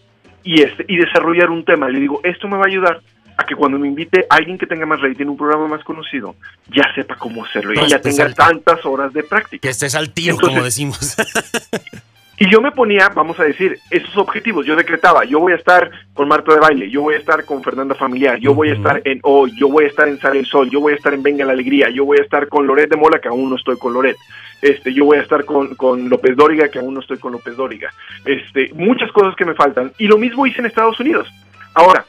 y, 0.44 0.62
este, 0.62 0.86
y 0.88 0.98
desarrollar 0.98 1.50
un 1.50 1.64
tema. 1.64 1.90
Le 1.90 2.00
digo, 2.00 2.20
esto 2.24 2.48
me 2.48 2.58
va 2.58 2.66
a 2.66 2.68
ayudar 2.68 3.02
a 3.38 3.46
que 3.46 3.56
cuando 3.56 3.80
me 3.80 3.88
invite 3.88 4.28
alguien 4.30 4.58
que 4.58 4.68
tenga 4.68 4.86
más 4.86 5.02
rating, 5.02 5.26
un 5.26 5.38
programa 5.38 5.68
más 5.68 5.84
conocido, 5.84 6.36
ya 6.70 6.84
sepa 6.94 7.16
cómo 7.16 7.44
hacerlo 7.44 7.74
y 7.74 7.78
pues 7.78 7.90
ya 7.90 8.00
tenga 8.00 8.32
tantas 8.34 8.86
horas 8.86 9.12
de 9.14 9.24
práctica. 9.24 9.62
Que 9.62 9.70
estés 9.70 9.96
al 9.96 10.12
tiro, 10.12 10.38
como 10.38 10.64
decimos. 10.64 11.16
y 12.38 12.50
yo 12.50 12.62
me 12.62 12.72
ponía, 12.72 13.10
vamos 13.10 13.40
a 13.40 13.44
decir, 13.44 13.80
esos 13.92 14.18
objetivos. 14.18 14.66
Yo 14.66 14.76
decretaba, 14.76 15.24
yo 15.24 15.40
voy 15.40 15.54
a 15.54 15.58
estar 15.58 15.92
con 16.14 16.28
Marta 16.28 16.54
de 16.54 16.60
Baile, 16.60 16.90
yo 16.90 17.02
voy 17.02 17.16
a 17.16 17.20
estar 17.20 17.46
con 17.46 17.64
Fernanda 17.64 17.96
Familiar, 17.96 18.40
yo 18.40 18.54
voy 18.54 18.70
a 18.70 18.74
estar 18.74 19.02
en 19.06 19.20
Hoy, 19.24 19.54
yo 19.58 19.70
voy 19.70 19.86
a 19.86 19.88
estar 19.88 20.08
en 20.08 20.20
Sale 20.20 20.40
el 20.40 20.46
Sol, 20.46 20.70
yo 20.70 20.80
voy 20.80 20.94
a 20.94 20.96
estar 20.96 21.14
en 21.14 21.24
Venga 21.24 21.46
la 21.46 21.54
Alegría, 21.54 21.90
yo 21.90 22.06
voy 22.06 22.18
a 22.20 22.24
estar 22.24 22.48
con 22.48 22.66
Loret 22.66 22.90
de 22.90 22.98
Mola, 22.98 23.20
que 23.20 23.28
aún 23.28 23.50
no 23.50 23.56
estoy 23.56 23.78
con 23.78 23.94
Loret 23.94 24.18
este, 24.64 24.94
yo 24.94 25.04
voy 25.04 25.18
a 25.18 25.22
estar 25.22 25.44
con, 25.44 25.76
con 25.76 26.10
López 26.10 26.38
Dóriga, 26.38 26.70
que 26.70 26.80
aún 26.80 26.94
no 26.94 27.02
estoy 27.02 27.18
con 27.18 27.34
López 27.34 27.56
Dóriga, 27.58 27.94
este, 28.24 28.72
muchas 28.74 29.12
cosas 29.12 29.36
que 29.36 29.44
me 29.44 29.56
faltan. 29.56 29.92
Y 29.98 30.08
lo 30.08 30.18
mismo 30.18 30.48
hice 30.48 30.62
en 30.62 30.68
Estados 30.68 30.98
Unidos. 31.02 31.28
Ahora, 31.74 32.06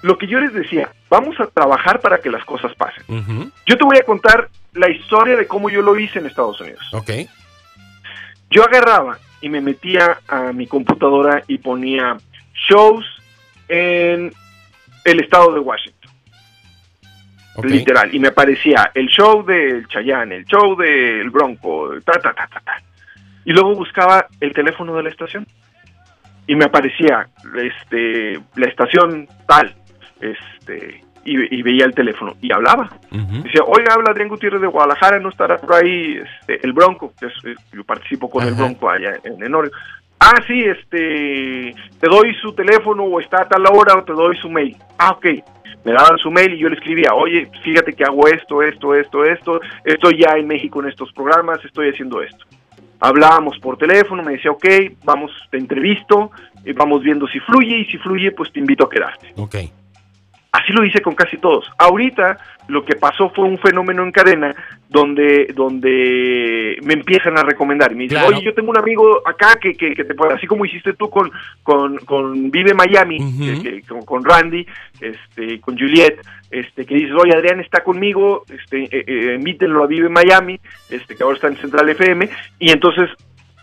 lo 0.00 0.16
que 0.16 0.26
yo 0.26 0.40
les 0.40 0.54
decía, 0.54 0.88
vamos 1.10 1.38
a 1.38 1.46
trabajar 1.46 2.00
para 2.00 2.18
que 2.18 2.30
las 2.30 2.42
cosas 2.46 2.74
pasen. 2.74 3.04
Yo 3.66 3.76
te 3.76 3.84
voy 3.84 3.98
a 3.98 4.04
contar 4.04 4.48
la 4.72 4.88
historia 4.88 5.36
de 5.36 5.46
cómo 5.46 5.68
yo 5.68 5.82
lo 5.82 5.98
hice 5.98 6.20
en 6.20 6.26
Estados 6.26 6.58
Unidos. 6.62 6.82
Ok. 6.92 7.10
Yo 8.50 8.64
agarraba 8.64 9.18
y 9.40 9.48
me 9.48 9.60
metía 9.60 10.20
a 10.28 10.52
mi 10.52 10.66
computadora 10.66 11.42
y 11.46 11.58
ponía 11.58 12.16
shows 12.68 13.04
en 13.68 14.32
el 15.04 15.20
estado 15.20 15.54
de 15.54 15.60
Washington 15.60 16.00
literal. 17.62 18.14
Y 18.14 18.18
me 18.18 18.28
aparecía 18.28 18.90
el 18.94 19.06
show 19.08 19.44
del 19.44 19.86
Chayanne, 19.88 20.36
el 20.36 20.44
show 20.46 20.76
del 20.76 21.30
Bronco, 21.30 21.90
ta, 22.04 22.12
ta, 22.12 22.32
ta, 22.32 22.46
ta, 22.46 22.60
ta. 22.60 22.82
Y 23.44 23.52
luego 23.52 23.74
buscaba 23.74 24.26
el 24.40 24.52
teléfono 24.52 24.94
de 24.96 25.02
la 25.02 25.08
estación. 25.08 25.46
Y 26.46 26.54
me 26.56 26.64
aparecía 26.64 27.28
este, 27.56 28.40
la 28.56 28.66
estación 28.66 29.28
tal. 29.46 29.74
Este, 30.20 31.02
y, 31.32 31.62
veía 31.62 31.84
el 31.84 31.94
teléfono 31.94 32.34
y 32.40 32.52
hablaba. 32.52 32.90
Dice, 33.10 33.60
oiga, 33.66 33.94
habla 33.94 34.10
Adrián 34.10 34.28
Gutiérrez 34.28 34.60
de 34.60 34.66
Guadalajara, 34.66 35.18
no 35.20 35.28
estará 35.28 35.58
por 35.58 35.74
ahí 35.74 36.18
este, 36.18 36.64
el 36.64 36.72
Bronco, 36.72 37.12
que 37.18 37.26
eh, 37.26 37.54
yo 37.72 37.84
participo 37.84 38.28
con 38.28 38.46
el 38.46 38.54
Bronco 38.54 38.90
allá 38.90 39.14
en 39.22 39.42
Enorio. 39.42 39.70
Ah, 40.18 40.34
sí, 40.46 40.60
este, 40.60 41.74
te 41.98 42.08
doy 42.08 42.34
su 42.42 42.52
teléfono 42.52 43.04
o 43.04 43.20
está 43.20 43.42
a 43.42 43.48
tal 43.48 43.64
hora 43.66 43.96
o 43.98 44.04
te 44.04 44.12
doy 44.12 44.36
su 44.36 44.50
mail. 44.50 44.76
Ah, 44.98 45.12
ok. 45.12 45.26
Me 45.84 45.92
daban 45.92 46.18
su 46.18 46.30
mail 46.30 46.52
y 46.52 46.58
yo 46.58 46.68
le 46.68 46.76
escribía, 46.76 47.14
oye, 47.14 47.50
fíjate 47.64 47.94
que 47.94 48.04
hago 48.04 48.28
esto, 48.28 48.62
esto, 48.62 48.94
esto, 48.94 49.24
esto, 49.24 49.60
estoy 49.82 50.18
ya 50.18 50.36
en 50.36 50.46
México 50.46 50.82
en 50.82 50.90
estos 50.90 51.10
programas, 51.12 51.64
estoy 51.64 51.88
haciendo 51.88 52.20
esto. 52.20 52.44
Hablábamos 53.00 53.58
por 53.60 53.78
teléfono, 53.78 54.22
me 54.22 54.32
decía, 54.32 54.50
ok, 54.50 54.66
vamos, 55.04 55.30
te 55.50 55.56
entrevisto, 55.56 56.30
y 56.64 56.72
vamos 56.72 57.02
viendo 57.02 57.26
si 57.28 57.40
fluye 57.40 57.78
y 57.78 57.84
si 57.86 57.96
fluye, 57.96 58.32
pues 58.32 58.52
te 58.52 58.60
invito 58.60 58.84
a 58.84 58.90
quedarte. 58.90 59.32
Ok. 59.36 59.56
Así 60.52 60.72
lo 60.72 60.84
hice 60.84 61.00
con 61.00 61.14
casi 61.14 61.36
todos. 61.36 61.70
Ahorita 61.78 62.36
lo 62.66 62.84
que 62.84 62.96
pasó 62.96 63.30
fue 63.30 63.44
un 63.44 63.58
fenómeno 63.58 64.02
en 64.02 64.10
cadena 64.10 64.54
donde, 64.88 65.52
donde 65.54 66.76
me 66.82 66.94
empiezan 66.94 67.38
a 67.38 67.42
recomendar. 67.42 67.94
Me 67.94 68.04
dicen, 68.04 68.22
oye, 68.22 68.42
yo 68.42 68.54
tengo 68.54 68.70
un 68.70 68.78
amigo 68.78 69.22
acá 69.26 69.56
que, 69.60 69.74
que, 69.74 69.94
te 69.94 70.14
puede, 70.14 70.34
así 70.34 70.46
como 70.46 70.64
hiciste 70.64 70.94
tú 70.94 71.08
con, 71.08 71.30
con, 71.62 71.98
con 71.98 72.50
Vive 72.50 72.74
Miami, 72.74 73.18
con, 74.04 74.24
Randy, 74.24 74.66
este, 75.00 75.60
con 75.60 75.78
Juliet, 75.78 76.20
este, 76.50 76.84
que 76.84 76.94
dices, 76.94 77.14
oye, 77.14 77.34
Adrián 77.34 77.60
está 77.60 77.84
conmigo, 77.84 78.44
este, 78.48 78.84
eh, 78.84 79.04
eh, 79.06 79.34
invítenlo 79.38 79.84
a 79.84 79.86
Vive 79.86 80.08
Miami, 80.08 80.58
este, 80.88 81.14
que 81.14 81.22
ahora 81.22 81.36
está 81.36 81.46
en 81.48 81.58
Central 81.58 81.88
FM, 81.88 82.28
y 82.58 82.70
entonces 82.70 83.08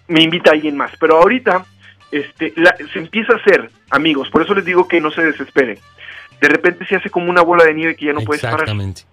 me 0.07 0.23
invita 0.23 0.51
alguien 0.51 0.77
más. 0.77 0.91
Pero 0.99 1.17
ahorita 1.17 1.65
este, 2.11 2.53
se 2.93 2.99
empieza 2.99 3.33
a 3.33 3.37
hacer 3.37 3.69
amigos, 3.89 4.29
por 4.29 4.41
eso 4.41 4.53
les 4.53 4.63
digo 4.63 4.87
que 4.87 5.01
no 5.01 5.11
se 5.11 5.23
desesperen 5.23 5.77
de 6.41 6.47
repente 6.47 6.85
se 6.85 6.95
hace 6.95 7.09
como 7.09 7.29
una 7.29 7.41
bola 7.41 7.65
de 7.65 7.73
nieve 7.73 7.95
que 7.95 8.05
ya 8.05 8.13
no 8.13 8.21
puedes 8.21 8.41
parar. 8.41 8.61
Exactamente. 8.61 9.03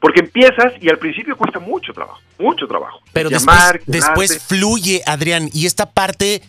Porque 0.00 0.20
empiezas 0.20 0.74
y 0.80 0.88
al 0.88 0.98
principio 0.98 1.36
cuesta 1.36 1.58
mucho 1.58 1.92
trabajo, 1.92 2.20
mucho 2.38 2.66
trabajo. 2.66 3.00
Pero 3.12 3.30
después, 3.30 3.80
después 3.86 4.42
fluye, 4.46 5.02
Adrián, 5.06 5.48
y 5.52 5.66
esta 5.66 5.90
parte 5.90 6.42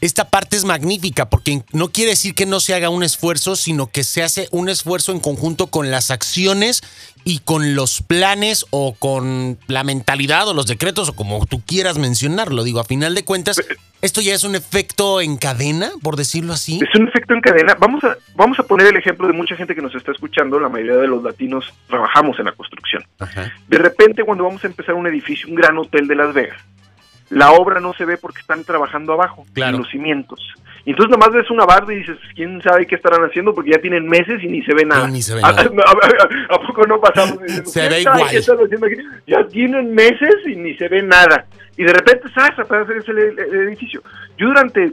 esta 0.00 0.28
parte 0.28 0.56
es 0.56 0.64
magnífica 0.64 1.28
porque 1.28 1.62
no 1.72 1.88
quiere 1.88 2.10
decir 2.10 2.34
que 2.34 2.46
no 2.46 2.60
se 2.60 2.74
haga 2.74 2.90
un 2.90 3.02
esfuerzo, 3.02 3.56
sino 3.56 3.88
que 3.88 4.04
se 4.04 4.22
hace 4.22 4.48
un 4.50 4.68
esfuerzo 4.68 5.12
en 5.12 5.20
conjunto 5.20 5.68
con 5.68 5.90
las 5.90 6.10
acciones 6.10 6.82
y 7.24 7.40
con 7.40 7.74
los 7.74 8.02
planes 8.02 8.66
o 8.70 8.94
con 8.94 9.58
la 9.66 9.82
mentalidad 9.84 10.46
o 10.48 10.54
los 10.54 10.66
decretos 10.66 11.08
o 11.08 11.16
como 11.16 11.44
tú 11.46 11.60
quieras 11.66 11.98
mencionarlo. 11.98 12.62
Digo, 12.62 12.78
a 12.78 12.84
final 12.84 13.14
de 13.14 13.24
cuentas, 13.24 13.60
esto 14.00 14.20
ya 14.20 14.34
es 14.34 14.44
un 14.44 14.54
efecto 14.54 15.20
en 15.20 15.36
cadena, 15.36 15.90
por 16.02 16.14
decirlo 16.14 16.52
así. 16.52 16.78
Es 16.80 16.94
un 16.94 17.08
efecto 17.08 17.34
en 17.34 17.40
cadena. 17.40 17.74
Vamos 17.74 18.04
a, 18.04 18.16
vamos 18.36 18.58
a 18.60 18.62
poner 18.62 18.86
el 18.86 18.96
ejemplo 18.96 19.26
de 19.26 19.32
mucha 19.32 19.56
gente 19.56 19.74
que 19.74 19.82
nos 19.82 19.94
está 19.94 20.12
escuchando. 20.12 20.60
La 20.60 20.68
mayoría 20.68 20.96
de 20.96 21.08
los 21.08 21.22
latinos 21.22 21.64
trabajamos 21.88 22.38
en 22.38 22.44
la 22.44 22.52
construcción. 22.52 23.02
De 23.66 23.78
repente, 23.78 24.22
cuando 24.22 24.44
vamos 24.44 24.62
a 24.62 24.68
empezar 24.68 24.94
un 24.94 25.08
edificio, 25.08 25.48
un 25.48 25.56
gran 25.56 25.76
hotel 25.78 26.06
de 26.06 26.14
Las 26.14 26.32
Vegas, 26.32 26.60
la 27.30 27.52
obra 27.52 27.80
no 27.80 27.92
se 27.94 28.04
ve 28.04 28.16
porque 28.16 28.40
están 28.40 28.64
trabajando 28.64 29.12
abajo, 29.12 29.44
en 29.54 29.78
los 29.78 29.88
cimientos. 29.90 30.40
Y 30.84 30.90
entonces 30.90 31.10
nomás 31.10 31.32
ves 31.32 31.50
una 31.50 31.64
barda 31.64 31.92
y 31.92 31.96
dices, 31.96 32.16
¿quién 32.36 32.62
sabe 32.62 32.86
qué 32.86 32.94
estarán 32.94 33.24
haciendo? 33.24 33.52
Porque 33.52 33.72
ya 33.72 33.78
tienen 33.78 34.08
meses 34.08 34.40
y 34.40 34.46
ni 34.46 34.62
se 34.62 34.72
ve 34.72 34.84
nada. 34.84 35.08
¿A, 35.08 36.58
poco 36.64 36.86
no 36.86 37.00
pasamos? 37.00 37.38
se 37.64 37.88
ve 37.88 38.02
igual. 38.02 38.28
Ya 39.26 39.44
tienen 39.48 39.92
meses 39.92 40.36
y 40.46 40.54
ni 40.54 40.76
se 40.76 40.88
ve 40.88 41.02
nada. 41.02 41.46
Y 41.76 41.82
de 41.82 41.92
repente, 41.92 42.28
¿sabes? 42.32 42.56
Aparece 42.58 43.10
el, 43.10 43.18
el, 43.18 43.38
el 43.38 43.68
edificio. 43.68 44.00
Yo 44.38 44.46
durante 44.46 44.92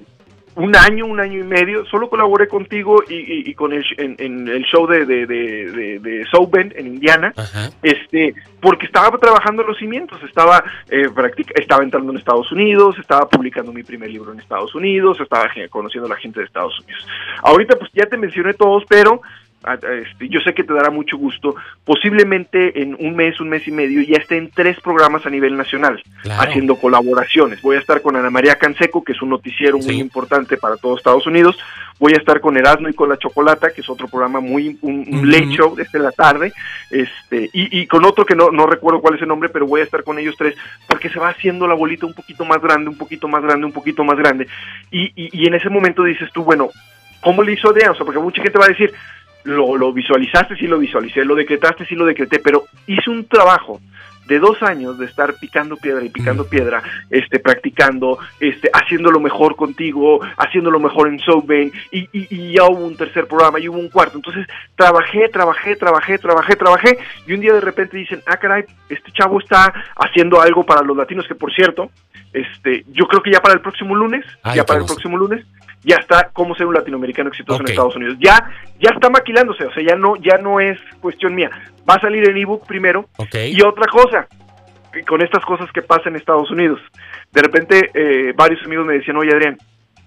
un 0.55 0.75
año, 0.75 1.05
un 1.05 1.19
año 1.19 1.39
y 1.39 1.43
medio, 1.43 1.86
solo 1.86 2.10
colaboré 2.10 2.48
contigo 2.48 3.03
y, 3.07 3.50
y, 3.50 3.53
con 3.53 3.74
el, 3.74 3.83
en, 3.98 4.48
el 4.48 4.63
show 4.63 4.88
de, 4.88 5.05
de, 5.05 5.25
de, 5.25 6.00
de, 6.00 6.25
South 6.31 6.50
Bend 6.51 6.74
en 6.75 6.88
Indiana, 6.88 7.33
este, 7.81 8.36
porque 8.60 8.86
estaba 8.86 9.17
trabajando 9.17 9.63
los 9.63 9.77
cimientos, 9.77 10.22
estaba, 10.24 10.63
eh, 10.89 11.07
estaba 11.55 11.83
entrando 11.83 12.12
en 12.12 12.17
Estados 12.19 12.51
Unidos, 12.51 12.98
estaba 13.00 13.27
publicando 13.27 13.74
mi 13.74 13.83
primer 13.83 14.10
libro 14.10 14.31
en 14.31 14.39
Estados 14.39 14.74
Unidos, 14.75 15.19
estaba 15.19 15.50
conociendo 15.69 16.07
a 16.07 16.15
la 16.15 16.19
gente 16.19 16.39
de 16.39 16.45
Estados 16.45 16.79
Unidos. 16.79 17.07
Ahorita 17.41 17.75
pues 17.77 17.91
ya 17.93 18.05
te 18.05 18.17
mencioné 18.17 18.53
todos, 18.53 18.83
pero 18.88 19.22
este, 19.65 20.29
yo 20.29 20.39
sé 20.41 20.53
que 20.53 20.63
te 20.63 20.74
dará 20.74 20.89
mucho 20.89 21.17
gusto, 21.17 21.55
posiblemente 21.86 22.82
en 22.82 22.96
un 23.00 23.15
mes, 23.15 23.39
un 23.39 23.50
mes 23.50 23.67
y 23.67 23.72
medio, 23.72 24.01
ya 24.01 24.17
esté 24.17 24.38
en 24.38 24.50
tres 24.50 24.79
programas 24.82 25.25
a 25.25 25.29
nivel 25.29 25.55
nacional, 25.55 26.01
haciendo 26.39 26.75
colaboraciones. 26.75 27.62
Voy 27.62 27.77
a 27.77 27.79
estar 27.79 28.01
con 28.01 28.15
Ana 28.15 28.29
María 28.29 28.55
Canseco, 28.55 29.03
que 29.03 29.13
es 29.13 29.22
un 29.22 29.29
noticiero 29.29 29.77
muy 29.77 30.00
importante 30.00 30.58
para 30.58 30.77
todos 30.77 31.00
Estados 31.00 31.27
Unidos. 31.27 31.58
Voy 32.00 32.13
a 32.13 32.17
estar 32.17 32.41
con 32.41 32.58
Erasmo 32.58 32.89
y 32.89 32.93
con 32.93 33.08
la 33.08 33.17
Chocolata, 33.17 33.72
que 33.72 33.82
es 33.82 33.89
otro 33.89 34.08
programa 34.08 34.39
muy, 34.39 34.77
un, 34.82 35.05
un 35.10 35.32
late 35.32 35.50
show 35.50 35.75
desde 35.75 36.00
la 36.00 36.12
tarde, 36.12 36.51
este, 36.89 37.50
y, 37.53 37.86
con 37.88 38.03
otro 38.05 38.25
que 38.25 38.36
no, 38.36 38.51
no 38.51 38.65
recuerdo 38.65 39.00
cuál 39.00 39.15
es 39.15 39.22
el 39.22 39.27
nombre, 39.27 39.50
pero 39.50 39.65
voy 39.65 39.82
a 39.82 39.86
estar 39.86 40.03
con 40.03 40.20
ellos 40.20 40.36
tres, 40.38 40.55
porque 40.88 41.10
se 41.10 41.20
va 41.20 41.29
haciendo 41.29 41.67
la 41.67 41.75
bolita 41.75 42.05
un 42.05 42.13
poquito 42.13 42.46
más 42.46 42.62
grande, 42.62 42.89
un 42.89 42.98
poquito 42.98 43.27
más 43.27 43.41
grande, 43.41 43.65
un 43.65 43.72
poquito 43.72 44.03
más 44.03 44.17
grande. 44.17 44.48
Y, 44.91 45.12
y, 45.15 45.48
en 45.48 45.53
ese 45.53 45.70
momento 45.70 46.03
dices 46.03 46.29
tú, 46.34 46.43
bueno, 46.43 46.70
¿cómo 47.22 47.41
le 47.43 47.53
hizo 47.53 47.72
de 47.72 47.88
O 47.88 47.96
porque 47.96 48.20
mucha 48.20 48.41
gente 48.41 48.60
va 48.60 48.65
a 48.65 48.70
decir, 48.70 48.93
lo, 49.44 49.78
lo 49.78 49.94
visualizaste, 49.94 50.56
sí 50.56 50.68
lo 50.68 50.80
visualicé, 50.80 51.26
lo 51.26 51.36
decretaste, 51.36 51.86
sí 51.86 51.96
lo 51.96 52.06
decreté, 52.06 52.40
pero 52.40 52.64
hice 52.88 53.10
un 53.10 53.26
trabajo 53.26 53.80
de 54.28 54.40
dos 54.40 54.62
años 54.64 54.98
de 54.98 55.06
estar 55.06 55.36
picando 55.36 55.76
piedra 55.76 56.04
y 56.04 56.10
picando 56.10 56.46
piedra, 56.46 56.82
este, 57.10 57.40
practicando, 57.40 58.18
este, 58.40 58.70
haciéndolo 58.74 59.20
mejor 59.20 59.56
contigo, 59.56 60.22
haciéndolo 60.38 60.80
mejor 60.80 61.10
en 61.10 61.20
Southbank, 61.20 61.74
y, 61.92 62.00
y, 62.12 62.28
y, 62.30 62.54
ya 62.54 62.64
hubo 62.66 62.86
un 62.86 62.96
tercer 62.96 63.28
programa, 63.28 63.60
y 63.60 63.68
hubo 63.68 63.80
un 63.80 63.90
cuarto. 63.90 64.18
Entonces, 64.18 64.48
trabajé, 64.76 65.30
trabajé, 65.30 65.76
trabajé, 65.76 66.18
trabajé, 66.18 66.56
trabajé, 66.56 66.98
y 67.28 67.34
un 67.34 67.42
día 67.42 67.54
de 67.54 67.62
repente 67.62 67.98
dicen, 67.98 68.22
ah, 68.26 68.38
caray, 68.38 68.64
este 68.90 69.12
chavo 69.12 69.40
está 69.40 69.74
haciendo 69.98 70.42
algo 70.42 70.64
para 70.64 70.84
los 70.84 70.96
latinos, 70.96 71.28
que 71.28 71.36
por 71.36 71.54
cierto, 71.54 71.90
este, 72.32 72.86
yo 72.92 73.06
creo 73.08 73.22
que 73.22 73.32
ya 73.32 73.42
para 73.42 73.56
el 73.56 73.62
próximo 73.62 73.94
lunes, 73.96 74.26
ya 74.56 74.66
para 74.66 74.80
el 74.80 74.86
próximo 74.86 75.18
lunes, 75.18 75.46
ya 75.84 75.98
está 75.98 76.30
cómo 76.34 76.56
ser 76.56 76.66
un 76.66 76.74
latinoamericano 76.74 77.30
exitoso 77.30 77.62
en 77.62 77.70
Estados 77.70 77.96
Unidos. 77.96 78.18
Ya, 78.20 78.50
ya 78.80 78.92
está 78.94 79.10
maquilándose, 79.10 79.66
o 79.66 79.74
sea, 79.74 79.84
ya 79.84 79.96
no, 79.96 80.16
ya 80.16 80.38
no 80.38 80.60
es 80.60 80.80
cuestión 81.02 81.36
mía. 81.36 81.50
Va 81.90 81.96
a 81.96 82.02
salir 82.02 82.28
en 82.30 82.38
ebook 82.38 82.66
primero. 82.66 83.10
Y 83.34 83.62
otra 83.62 83.88
cosa, 83.88 84.28
con 85.08 85.22
estas 85.22 85.44
cosas 85.46 85.72
que 85.72 85.82
pasan 85.82 86.13
en 86.13 86.16
Estados 86.18 86.50
Unidos. 86.52 86.80
De 87.32 87.42
repente, 87.42 87.92
eh, 87.94 88.34
varios 88.36 88.63
amigos 88.66 88.86
me 88.86 88.94
decían, 88.94 89.18
oye 89.18 89.32
Adrián, 89.32 89.58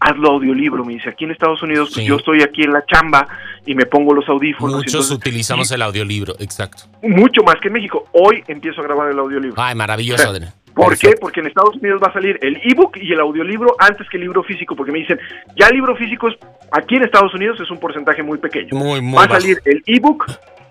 hazlo 0.01 0.31
audiolibro. 0.31 0.85
Me 0.85 0.95
dice, 0.95 1.11
aquí 1.11 1.25
en 1.25 1.33
Estados 1.33 1.63
Unidos, 1.63 1.91
pues, 1.93 2.07
yo 2.07 2.17
estoy 2.17 2.43
aquí 2.43 2.63
en 2.63 2.73
la 2.73 2.85
chamba 2.87 3.27
y 3.65 3.75
me 3.75 3.87
pongo 3.87 4.15
los 4.15 4.29
audífonos. 4.29 4.77
Muchos 4.77 5.11
utilizamos 5.11 5.71
el 5.73 5.83
audiolibro, 5.83 6.35
exacto. 6.39 6.85
Mucho 7.03 7.43
más 7.43 7.57
que 7.61 7.69
en 7.69 7.75
México. 7.75 8.09
Hoy 8.13 8.43
empiezo 8.47 8.81
a 8.81 8.85
grabar 8.85 9.11
el 9.11 9.19
audiolibro. 9.19 9.61
Ay, 9.61 9.75
maravilloso, 9.75 10.29
Adrián. 10.29 10.53
¿Por 10.77 10.99
qué? 10.99 11.15
Porque 11.19 11.41
en 11.41 11.47
Estados 11.47 11.75
Unidos 11.77 12.03
va 12.05 12.09
a 12.09 12.13
salir 12.13 12.39
el 12.43 12.61
ebook 12.63 12.99
y 12.99 13.11
el 13.11 13.21
audiolibro 13.21 13.75
antes 13.79 14.07
que 14.11 14.19
el 14.19 14.25
libro 14.25 14.43
físico, 14.43 14.77
porque 14.77 14.93
me 14.93 14.99
dicen, 14.99 15.19
ya 15.59 15.69
el 15.69 15.75
libro 15.75 15.97
físico 15.97 16.29
es, 16.29 16.35
aquí 16.71 16.97
en 16.97 17.05
Estados 17.05 17.33
Unidos 17.33 17.59
es 17.63 17.71
un 17.71 17.81
porcentaje 17.81 18.23
muy 18.23 18.37
pequeño. 18.37 18.77
Muy, 18.77 19.01
muy 19.01 19.17
va 19.17 19.25
a 19.25 19.41
salir 19.41 19.59
el 19.65 19.83
ebook 19.87 20.27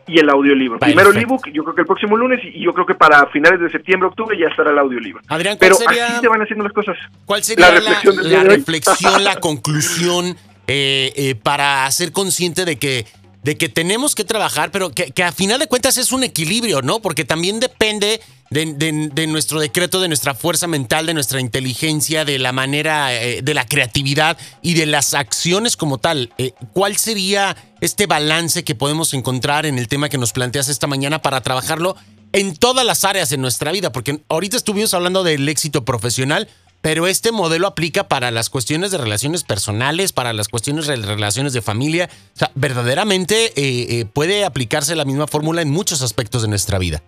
y 0.05 0.19
el 0.19 0.29
audiolibro. 0.29 0.77
Primero 0.77 1.09
el 1.09 1.17
ebook, 1.17 1.49
yo 1.51 1.63
creo 1.63 1.73
que 1.73 1.81
el 1.81 1.87
próximo 1.87 2.15
lunes 2.17 2.39
y 2.43 2.63
yo 2.63 2.71
creo 2.71 2.85
que 2.85 2.93
para 2.93 3.25
finales 3.31 3.59
de 3.59 3.71
septiembre, 3.71 4.07
octubre 4.07 4.37
ya 4.37 4.45
estará 4.45 4.69
el 4.69 4.77
audiolibro. 4.77 5.21
Adrián, 5.27 5.57
Pero 5.59 5.73
así 5.73 6.21
se 6.21 6.27
van 6.27 6.41
haciendo 6.43 6.63
las 6.63 6.73
cosas. 6.73 6.95
¿Cuál 7.25 7.43
sería 7.43 7.71
la 7.71 7.79
reflexión, 7.79 8.31
la, 8.31 8.43
reflexión, 8.43 9.23
la 9.23 9.35
conclusión 9.39 10.37
eh, 10.67 11.11
eh, 11.15 11.33
para 11.33 11.89
ser 11.89 12.11
consciente 12.11 12.63
de 12.63 12.77
que 12.77 13.05
de 13.45 13.57
que 13.57 13.69
tenemos 13.69 14.15
que 14.15 14.23
trabajar, 14.23 14.71
pero 14.71 14.89
que, 14.89 15.11
que, 15.11 15.21
a 15.21 15.31
final 15.31 15.59
de 15.59 15.67
cuentas 15.67 15.97
es 15.97 16.11
un 16.11 16.23
equilibrio, 16.23 16.81
¿no? 16.81 16.99
Porque 16.99 17.25
también 17.25 17.59
depende 17.59 18.19
de, 18.49 19.27
nuestro 19.27 19.59
decreto, 19.59 20.01
de 20.01 20.07
nuestra 20.07 20.33
fuerza 20.33 20.65
mental, 20.65 21.05
de 21.05 21.13
nuestra 21.13 21.39
inteligencia, 21.39 22.25
de 22.25 22.39
la 22.39 22.51
manera, 22.51 23.13
eh, 23.13 23.43
de 23.43 23.53
la 23.53 23.67
creatividad 23.67 24.35
y 24.63 24.73
de 24.73 24.87
las 24.87 25.13
acciones 25.13 25.77
como 25.77 25.99
tal. 25.99 26.33
Eh, 26.39 26.53
¿Cuál 26.73 26.97
sería 26.97 27.55
este 27.81 28.07
balance 28.07 28.63
que 28.63 28.73
podemos 28.73 29.13
encontrar 29.13 29.67
en 29.67 29.77
el 29.77 29.87
tema 29.87 30.09
que 30.09 30.17
nos 30.17 30.33
planteas 30.33 30.67
esta 30.67 30.87
mañana 30.87 31.21
para 31.21 31.41
trabajarlo 31.41 31.95
en 32.31 32.55
todas 32.55 32.83
las 32.83 33.03
áreas 33.03 33.29
de 33.29 33.37
nuestra 33.37 33.71
vida? 33.71 33.91
Porque 33.91 34.21
ahorita 34.27 34.57
estuvimos 34.57 34.95
hablando 34.95 35.23
del 35.23 35.47
éxito 35.47 35.85
profesional, 35.85 36.47
pero 36.85 37.07
este 37.07 37.31
modelo 37.31 37.65
aplica 37.65 38.07
para 38.07 38.29
las 38.29 38.51
cuestiones 38.51 38.91
de 38.91 38.99
relaciones 38.99 39.43
personales, 39.43 40.13
para 40.13 40.33
las 40.33 40.49
cuestiones 40.49 40.85
de 40.85 40.95
relaciones 40.97 41.51
de 41.51 41.63
familia. 41.63 42.09
O 42.11 42.37
sea, 42.37 42.51
verdaderamente 42.53 43.45
eh, 43.55 44.01
eh, 44.01 44.05
puede 44.05 44.45
aplicarse 44.45 44.95
la 44.95 45.03
misma 45.03 45.25
fórmula 45.25 45.63
en 45.63 45.71
muchos 45.71 46.03
aspectos 46.03 46.43
de 46.43 46.47
nuestra 46.47 46.77
vida. 46.77 47.01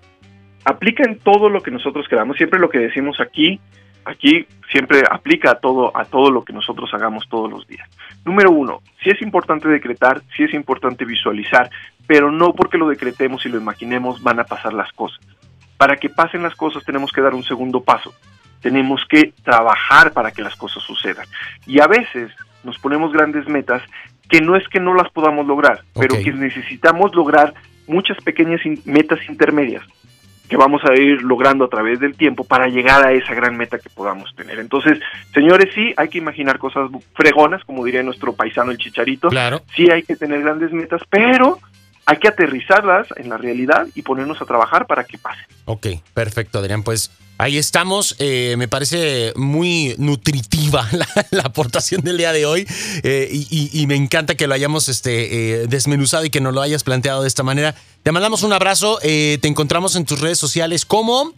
Aplica 0.66 1.04
en 1.04 1.20
todo 1.20 1.48
lo 1.50 1.62
que 1.62 1.70
nosotros 1.70 2.08
queramos. 2.10 2.38
Siempre 2.38 2.60
lo 2.60 2.72
que 2.72 2.80
decimos 2.80 3.20
aquí, 3.20 3.60
aquí 4.04 4.48
siempre 4.72 5.04
aplica 5.12 5.52
a 5.52 5.60
todo, 5.60 5.96
a 5.96 6.06
todo 6.06 6.32
lo 6.32 6.44
que 6.44 6.54
nosotros 6.54 6.90
hagamos 6.96 7.30
todos 7.30 7.48
los 7.48 7.68
días. 7.68 7.88
Número 8.26 8.50
uno, 8.50 8.82
sí 9.04 9.12
es 9.12 9.22
importante 9.22 9.70
decretar, 9.70 10.24
sí 10.36 10.46
es 10.46 10.56
importante 10.56 11.06
visualizar, 11.06 11.70
pero 12.08 12.32
no 12.32 12.54
porque 12.54 12.80
lo 12.80 12.90
decretemos 12.90 13.46
y 13.46 13.50
lo 13.50 13.60
imaginemos 13.60 14.24
van 14.24 14.40
a 14.40 14.46
pasar 14.46 14.74
las 14.74 14.92
cosas. 14.94 15.20
Para 15.78 15.98
que 15.98 16.10
pasen 16.10 16.42
las 16.42 16.56
cosas 16.56 16.84
tenemos 16.84 17.12
que 17.12 17.22
dar 17.22 17.36
un 17.36 17.44
segundo 17.44 17.84
paso 17.84 18.12
tenemos 18.62 19.02
que 19.10 19.34
trabajar 19.44 20.14
para 20.14 20.32
que 20.32 20.42
las 20.42 20.56
cosas 20.56 20.84
sucedan. 20.84 21.26
Y 21.66 21.80
a 21.80 21.88
veces 21.88 22.32
nos 22.64 22.78
ponemos 22.80 23.12
grandes 23.14 23.48
metas 23.48 23.82
que 24.30 24.42
no 24.42 24.56
es 24.56 24.68
que 24.68 24.80
no 24.80 24.94
las 24.94 25.10
podamos 25.12 25.46
lograr, 25.48 25.82
pero 25.98 26.16
que 26.22 26.32
necesitamos 26.34 27.16
lograr 27.16 27.54
muchas 27.88 28.18
pequeñas 28.24 28.66
in- 28.66 28.82
metas 28.86 29.20
intermedias 29.30 29.84
que 30.50 30.56
vamos 30.58 30.82
a 30.86 30.94
ir 30.94 31.22
logrando 31.24 31.66
a 31.66 31.70
través 31.70 32.00
del 32.00 32.16
tiempo 32.16 32.46
para 32.46 32.68
llegar 32.68 33.06
a 33.06 33.12
esa 33.12 33.34
gran 33.34 33.58
meta 33.58 33.80
que 33.80 33.90
podamos 33.90 34.34
tener. 34.36 34.60
Entonces, 34.60 34.98
señores, 35.34 35.74
sí, 35.76 35.94
hay 35.98 36.08
que 36.08 36.20
imaginar 36.20 36.58
cosas 36.58 36.90
fregonas, 37.16 37.64
como 37.66 37.84
diría 37.84 38.02
nuestro 38.02 38.34
paisano 38.34 38.72
el 38.72 38.78
chicharito, 38.78 39.28
Claro. 39.28 39.62
sí 39.76 39.90
hay 39.92 40.04
que 40.04 40.16
tener 40.16 40.42
grandes 40.42 40.72
metas, 40.72 41.02
pero 41.10 41.60
hay 42.10 42.18
que 42.18 42.30
aterrizarlas 42.30 43.06
en 43.18 43.28
la 43.30 43.38
realidad 43.38 43.86
y 43.94 44.02
ponernos 44.02 44.42
a 44.42 44.46
trabajar 44.46 44.88
para 44.88 45.04
que 45.04 45.18
pasen. 45.18 45.46
Ok, 45.66 45.88
perfecto, 46.14 46.58
Adrián. 46.60 46.82
Pues 46.82 47.12
ahí 47.38 47.58
estamos. 47.58 48.16
Eh, 48.20 48.56
me 48.58 48.70
parece 48.70 49.34
muy 49.36 49.94
nutritiva 49.98 50.88
la, 50.94 51.06
la 51.32 51.44
aportación 51.44 52.02
del 52.02 52.18
día 52.18 52.32
de 52.32 52.46
hoy 52.46 52.66
eh, 53.04 53.28
y, 53.32 53.46
y- 53.52 53.82
y 53.82 53.88
me 53.88 53.96
encanta 53.96 54.36
que 54.36 54.48
lo 54.48 54.54
hayamos 54.54 54.88
este, 54.88 55.64
eh, 55.64 55.68
desmenuzado 55.68 56.24
y 56.24 56.30
que 56.30 56.40
nos 56.42 56.54
lo 56.54 56.62
hayas 56.62 56.84
planteado 56.86 57.22
de 57.24 57.28
esta 57.28 57.44
manera. 57.44 57.76
Te 58.04 58.12
mandamos 58.14 58.42
un 58.44 58.54
abrazo. 58.54 59.00
te 59.02 59.40
encontramos 59.48 59.96
en 59.98 60.06
tus 60.06 60.22
redes 60.22 60.40
sociales 60.40 60.86
como... 60.86 61.34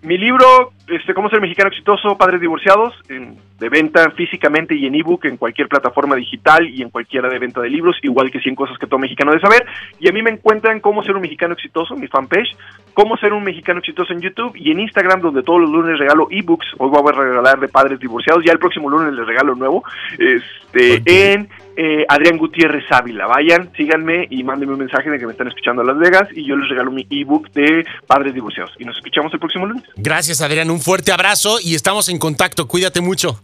Mi 0.00 0.16
libro, 0.16 0.72
este, 0.88 1.14
Cómo 1.14 1.28
ser 1.30 1.40
mexicano 1.40 1.68
exitoso, 1.68 2.16
Padres 2.16 2.40
Divorciados, 2.40 2.94
en- 3.08 3.36
de 3.58 3.68
venta 3.68 4.08
físicamente 4.12 4.76
y 4.76 4.86
en 4.86 4.94
ebook 4.94 5.24
en 5.24 5.36
cualquier 5.36 5.66
plataforma 5.66 6.14
digital 6.14 6.68
y 6.68 6.80
en 6.80 6.90
cualquiera 6.90 7.28
de 7.28 7.40
venta 7.40 7.60
de 7.60 7.68
libros, 7.68 7.96
igual 8.02 8.30
que 8.30 8.38
100 8.40 8.54
cosas 8.54 8.78
que 8.78 8.86
todo 8.86 9.00
mexicano 9.00 9.32
debe 9.32 9.40
saber. 9.42 9.66
Y 9.98 10.08
a 10.08 10.12
mí 10.12 10.22
me 10.22 10.30
encuentran 10.30 10.78
Cómo 10.80 11.02
ser 11.02 11.16
un 11.16 11.22
mexicano 11.22 11.54
exitoso, 11.54 11.96
mi 11.96 12.06
fanpage, 12.06 12.56
Cómo 12.94 13.16
ser 13.16 13.32
un 13.32 13.42
mexicano 13.44 13.80
exitoso 13.80 14.12
en 14.12 14.20
YouTube 14.20 14.52
y 14.56 14.70
en 14.70 14.80
Instagram, 14.80 15.20
donde 15.20 15.42
todos 15.42 15.60
los 15.60 15.70
lunes 15.70 15.98
regalo 15.98 16.28
ebooks. 16.30 16.66
Hoy 16.78 16.88
voy 16.90 17.02
a 17.12 17.16
regalar 17.16 17.58
de 17.58 17.68
Padres 17.68 17.98
Divorciados, 17.98 18.44
ya 18.44 18.52
el 18.52 18.58
próximo 18.58 18.88
lunes 18.88 19.12
les 19.12 19.26
regalo 19.26 19.54
nuevo, 19.56 19.82
este, 20.18 21.02
en 21.06 21.48
eh, 21.76 22.04
Adrián 22.08 22.38
Gutiérrez 22.38 22.84
Ávila. 22.90 23.26
Vayan, 23.26 23.70
síganme 23.76 24.26
y 24.30 24.42
mándenme 24.42 24.72
un 24.74 24.80
mensaje 24.80 25.10
de 25.10 25.18
que 25.18 25.26
me 25.26 25.32
están 25.32 25.46
escuchando 25.48 25.82
a 25.82 25.84
Las 25.84 25.98
Vegas 25.98 26.28
y 26.34 26.44
yo 26.44 26.56
les 26.56 26.68
regalo 26.68 26.90
mi 26.90 27.06
ebook 27.08 27.50
de 27.52 27.84
Padres 28.06 28.34
Divorciados. 28.34 28.74
Y 28.78 28.84
nos 28.84 28.96
escuchamos 28.96 29.32
el 29.32 29.38
próximo 29.38 29.66
lunes. 29.66 29.84
Gracias, 29.96 30.40
Adrián. 30.42 30.70
Un 30.70 30.77
fuerte 30.80 31.12
abrazo 31.12 31.58
y 31.60 31.74
estamos 31.74 32.08
en 32.08 32.18
contacto. 32.18 32.68
Cuídate 32.68 33.00
mucho. 33.00 33.42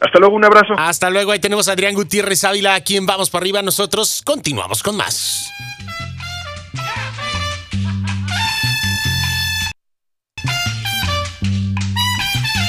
Hasta 0.00 0.18
luego, 0.18 0.36
un 0.36 0.44
abrazo. 0.44 0.74
Hasta 0.76 1.10
luego. 1.10 1.32
Ahí 1.32 1.38
tenemos 1.38 1.68
a 1.68 1.72
Adrián 1.72 1.94
Gutiérrez 1.94 2.44
Ávila, 2.44 2.74
aquí 2.74 2.96
en 2.96 3.06
Vamos 3.06 3.30
para 3.30 3.42
arriba. 3.42 3.62
Nosotros 3.62 4.22
continuamos 4.24 4.82
con 4.82 4.96
más. 4.96 5.50